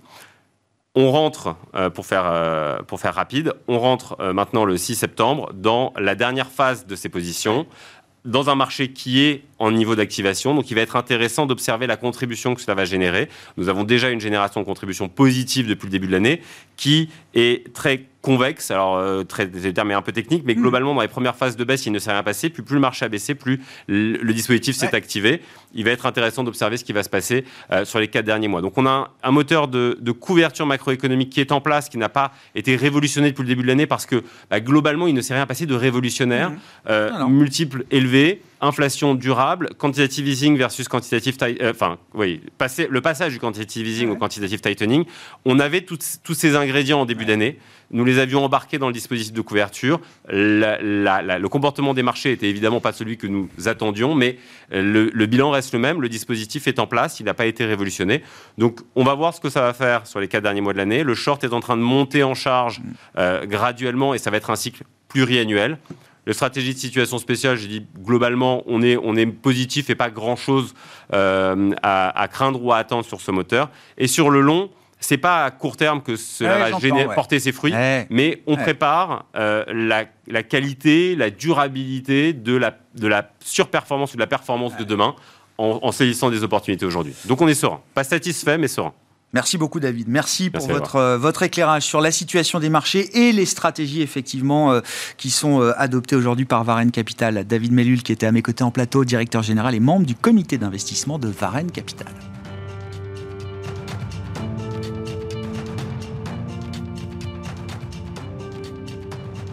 On 0.96 1.10
rentre, 1.10 1.56
pour, 1.92 2.06
faire, 2.06 2.84
pour 2.86 3.00
faire 3.00 3.14
rapide, 3.14 3.52
on 3.66 3.80
rentre 3.80 4.16
maintenant 4.32 4.64
le 4.64 4.76
6 4.76 4.94
septembre 4.94 5.52
dans 5.52 5.92
la 5.98 6.14
dernière 6.14 6.46
phase 6.46 6.86
de 6.86 6.94
ces 6.94 7.08
positions 7.08 7.66
dans 8.24 8.48
un 8.48 8.54
marché 8.54 8.92
qui 8.92 9.20
est 9.22 9.42
en 9.58 9.70
niveau 9.70 9.94
d'activation. 9.94 10.54
Donc, 10.54 10.70
il 10.70 10.74
va 10.74 10.80
être 10.80 10.96
intéressant 10.96 11.46
d'observer 11.46 11.86
la 11.86 11.96
contribution 11.96 12.54
que 12.54 12.60
cela 12.60 12.74
va 12.74 12.84
générer. 12.84 13.28
Nous 13.56 13.68
avons 13.68 13.84
déjà 13.84 14.10
une 14.10 14.20
génération 14.20 14.60
de 14.60 14.66
contribution 14.66 15.08
positive 15.08 15.66
depuis 15.66 15.86
le 15.86 15.90
début 15.90 16.06
de 16.06 16.12
l'année 16.12 16.40
qui 16.76 17.10
est 17.34 17.72
très 17.74 18.06
convexe. 18.24 18.70
Alors, 18.70 18.96
euh, 18.96 19.22
très, 19.22 19.44
le 19.44 19.72
terme 19.72 19.90
est 19.90 19.94
un 19.94 20.02
peu 20.02 20.10
technique, 20.10 20.44
mais 20.46 20.54
mm. 20.54 20.60
globalement, 20.60 20.94
dans 20.94 21.02
les 21.02 21.08
premières 21.08 21.36
phases 21.36 21.56
de 21.56 21.62
baisse, 21.62 21.84
il 21.84 21.92
ne 21.92 21.98
s'est 21.98 22.10
rien 22.10 22.22
passé. 22.22 22.48
Puis, 22.48 22.62
plus 22.62 22.74
le 22.74 22.80
marché 22.80 23.04
a 23.04 23.08
baissé, 23.08 23.34
plus 23.34 23.60
le, 23.86 24.32
dispositif 24.32 24.74
s'est 24.74 24.94
activé. 24.94 25.42
Il 25.74 25.84
va 25.84 25.90
être 25.90 26.06
intéressant 26.06 26.42
d'observer 26.42 26.78
ce 26.78 26.84
qui 26.84 26.94
va 26.94 27.02
se 27.02 27.10
passer 27.10 27.44
euh, 27.70 27.84
sur 27.84 28.00
les 28.00 28.08
quatre 28.08 28.24
derniers 28.24 28.48
mois. 28.48 28.62
Donc, 28.62 28.78
on 28.78 28.86
a 28.86 29.10
un, 29.22 29.30
moteur 29.30 29.68
de, 29.68 29.96
couverture 30.10 30.64
macroéconomique 30.64 31.30
qui 31.30 31.40
est 31.40 31.52
en 31.52 31.60
place, 31.60 31.90
qui 31.90 31.98
n'a 31.98 32.08
pas 32.08 32.32
été 32.54 32.76
révolutionné 32.76 33.30
depuis 33.30 33.42
le 33.42 33.48
début 33.48 33.62
de 33.62 33.68
l'année 33.68 33.86
parce 33.86 34.06
que 34.06 34.24
bah, 34.50 34.60
globalement, 34.60 35.06
il 35.06 35.14
ne 35.14 35.20
s'est 35.20 35.34
rien 35.34 35.46
passé 35.46 35.66
de 35.66 35.74
révolutionnaire. 35.74 36.50
Mm. 36.50 36.58
Euh, 36.88 37.26
multiples 37.26 37.84
élevés, 37.90 38.40
inflation 38.64 39.14
durable, 39.14 39.70
quantitative 39.78 40.26
easing 40.26 40.56
versus 40.56 40.88
quantitative, 40.88 41.36
euh, 41.42 41.70
enfin, 41.70 41.98
oui, 42.14 42.40
passer, 42.58 42.88
le 42.90 43.00
passage 43.00 43.32
du 43.32 43.38
quantitative 43.38 43.86
easing 43.86 44.10
au 44.10 44.16
quantitative 44.16 44.60
tightening, 44.60 45.04
on 45.44 45.58
avait 45.60 45.82
tous 45.82 46.34
ces 46.34 46.56
ingrédients 46.56 47.00
en 47.00 47.06
début 47.06 47.24
d'année. 47.24 47.58
Nous 47.90 48.04
les 48.04 48.18
avions 48.18 48.44
embarqués 48.44 48.78
dans 48.78 48.88
le 48.88 48.92
dispositif 48.92 49.32
de 49.32 49.40
couverture. 49.40 50.00
le 50.28 51.46
comportement 51.46 51.94
des 51.94 52.02
marchés 52.02 52.32
était 52.32 52.48
évidemment 52.48 52.80
pas 52.80 52.92
celui 52.92 53.16
que 53.16 53.26
nous 53.26 53.48
attendions, 53.66 54.14
mais 54.14 54.38
le, 54.70 55.26
bilan 55.26 55.50
reste 55.50 55.72
le 55.74 55.78
même. 55.78 56.00
Le 56.00 56.08
dispositif 56.08 56.66
est 56.66 56.78
en 56.78 56.86
place, 56.86 57.20
il 57.20 57.26
n'a 57.26 57.34
pas 57.34 57.46
été 57.46 57.64
révolutionné. 57.64 58.22
Donc, 58.58 58.80
on 58.96 59.04
va 59.04 59.14
voir 59.14 59.34
ce 59.34 59.40
que 59.40 59.50
ça 59.50 59.60
va 59.60 59.72
faire 59.74 60.06
sur 60.06 60.18
les 60.18 60.28
quatre 60.28 60.42
derniers 60.42 60.60
mois 60.60 60.72
de 60.72 60.78
l'année. 60.78 61.04
Le 61.04 61.14
short 61.14 61.44
est 61.44 61.52
en 61.52 61.60
train 61.60 61.76
de 61.76 61.82
monter 61.82 62.22
en 62.22 62.34
charge 62.34 62.80
euh, 63.18 63.46
graduellement 63.46 64.14
et 64.14 64.18
ça 64.18 64.30
va 64.30 64.38
être 64.38 64.50
un 64.50 64.56
cycle 64.56 64.84
pluriannuel. 65.08 65.78
Le 66.26 66.32
stratégie 66.32 66.74
de 66.74 66.78
situation 66.78 67.18
spéciale, 67.18 67.56
j'ai 67.56 67.68
dit 67.68 67.86
globalement, 68.02 68.62
on 68.66 68.82
est, 68.82 68.96
on 68.96 69.14
est 69.14 69.26
positif 69.26 69.90
et 69.90 69.94
pas 69.94 70.10
grand-chose 70.10 70.74
euh, 71.12 71.72
à, 71.82 72.28
craindre 72.30 72.62
ou 72.62 72.72
à 72.72 72.78
attendre 72.78 73.04
sur 73.04 73.20
ce 73.20 73.30
moteur. 73.30 73.70
Et 73.98 74.06
sur 74.06 74.30
le 74.30 74.40
long, 74.40 74.70
c'est 75.00 75.18
pas 75.18 75.44
à 75.44 75.50
court 75.50 75.76
terme 75.76 76.02
que 76.02 76.16
cela 76.16 76.70
va 76.70 77.14
porter 77.14 77.38
ses 77.38 77.52
fruits, 77.52 77.74
mais 78.08 78.42
on 78.46 78.56
prépare 78.56 79.26
euh, 79.36 79.64
la, 80.26 80.42
qualité, 80.42 81.14
la 81.14 81.28
durabilité 81.30 82.32
de 82.32 82.56
la, 82.56 82.74
de 82.94 83.06
la 83.06 83.30
surperformance 83.40 84.14
ou 84.14 84.16
de 84.16 84.22
la 84.22 84.26
performance 84.26 84.76
de 84.78 84.84
demain 84.84 85.14
en, 85.58 85.78
en 85.82 85.92
saisissant 85.92 86.30
des 86.30 86.42
opportunités 86.42 86.86
aujourd'hui. 86.86 87.14
Donc 87.26 87.42
on 87.42 87.48
est 87.48 87.54
serein. 87.54 87.80
Pas 87.92 88.04
satisfait, 88.04 88.56
mais 88.56 88.68
serein. 88.68 88.94
Merci 89.34 89.58
beaucoup 89.58 89.80
David. 89.80 90.06
Merci, 90.08 90.48
pour 90.48 90.68
votre, 90.68 90.94
euh, 90.94 91.18
votre 91.18 91.42
éclairage 91.42 91.82
sur 91.82 92.00
la 92.00 92.12
situation 92.12 92.60
des 92.60 92.68
marchés 92.68 93.26
et 93.26 93.32
les 93.32 93.46
stratégies 93.46 94.00
effectivement 94.00 94.72
euh, 94.72 94.80
qui 95.16 95.30
sont 95.30 95.60
euh, 95.60 95.72
adoptées 95.76 96.14
aujourd'hui 96.14 96.44
par 96.44 96.62
Varenne 96.62 96.92
Capital. 96.92 97.44
David 97.44 97.72
Mellul 97.72 98.04
qui 98.04 98.12
était 98.12 98.26
à 98.26 98.32
mes 98.32 98.42
côtés 98.42 98.62
en 98.62 98.70
plateau, 98.70 99.04
directeur 99.04 99.42
général 99.42 99.74
et 99.74 99.80
membre 99.80 100.06
du 100.06 100.14
comité 100.14 100.56
d'investissement 100.56 101.18
de 101.18 101.28
Varenne 101.28 101.72
Capital. 101.72 102.06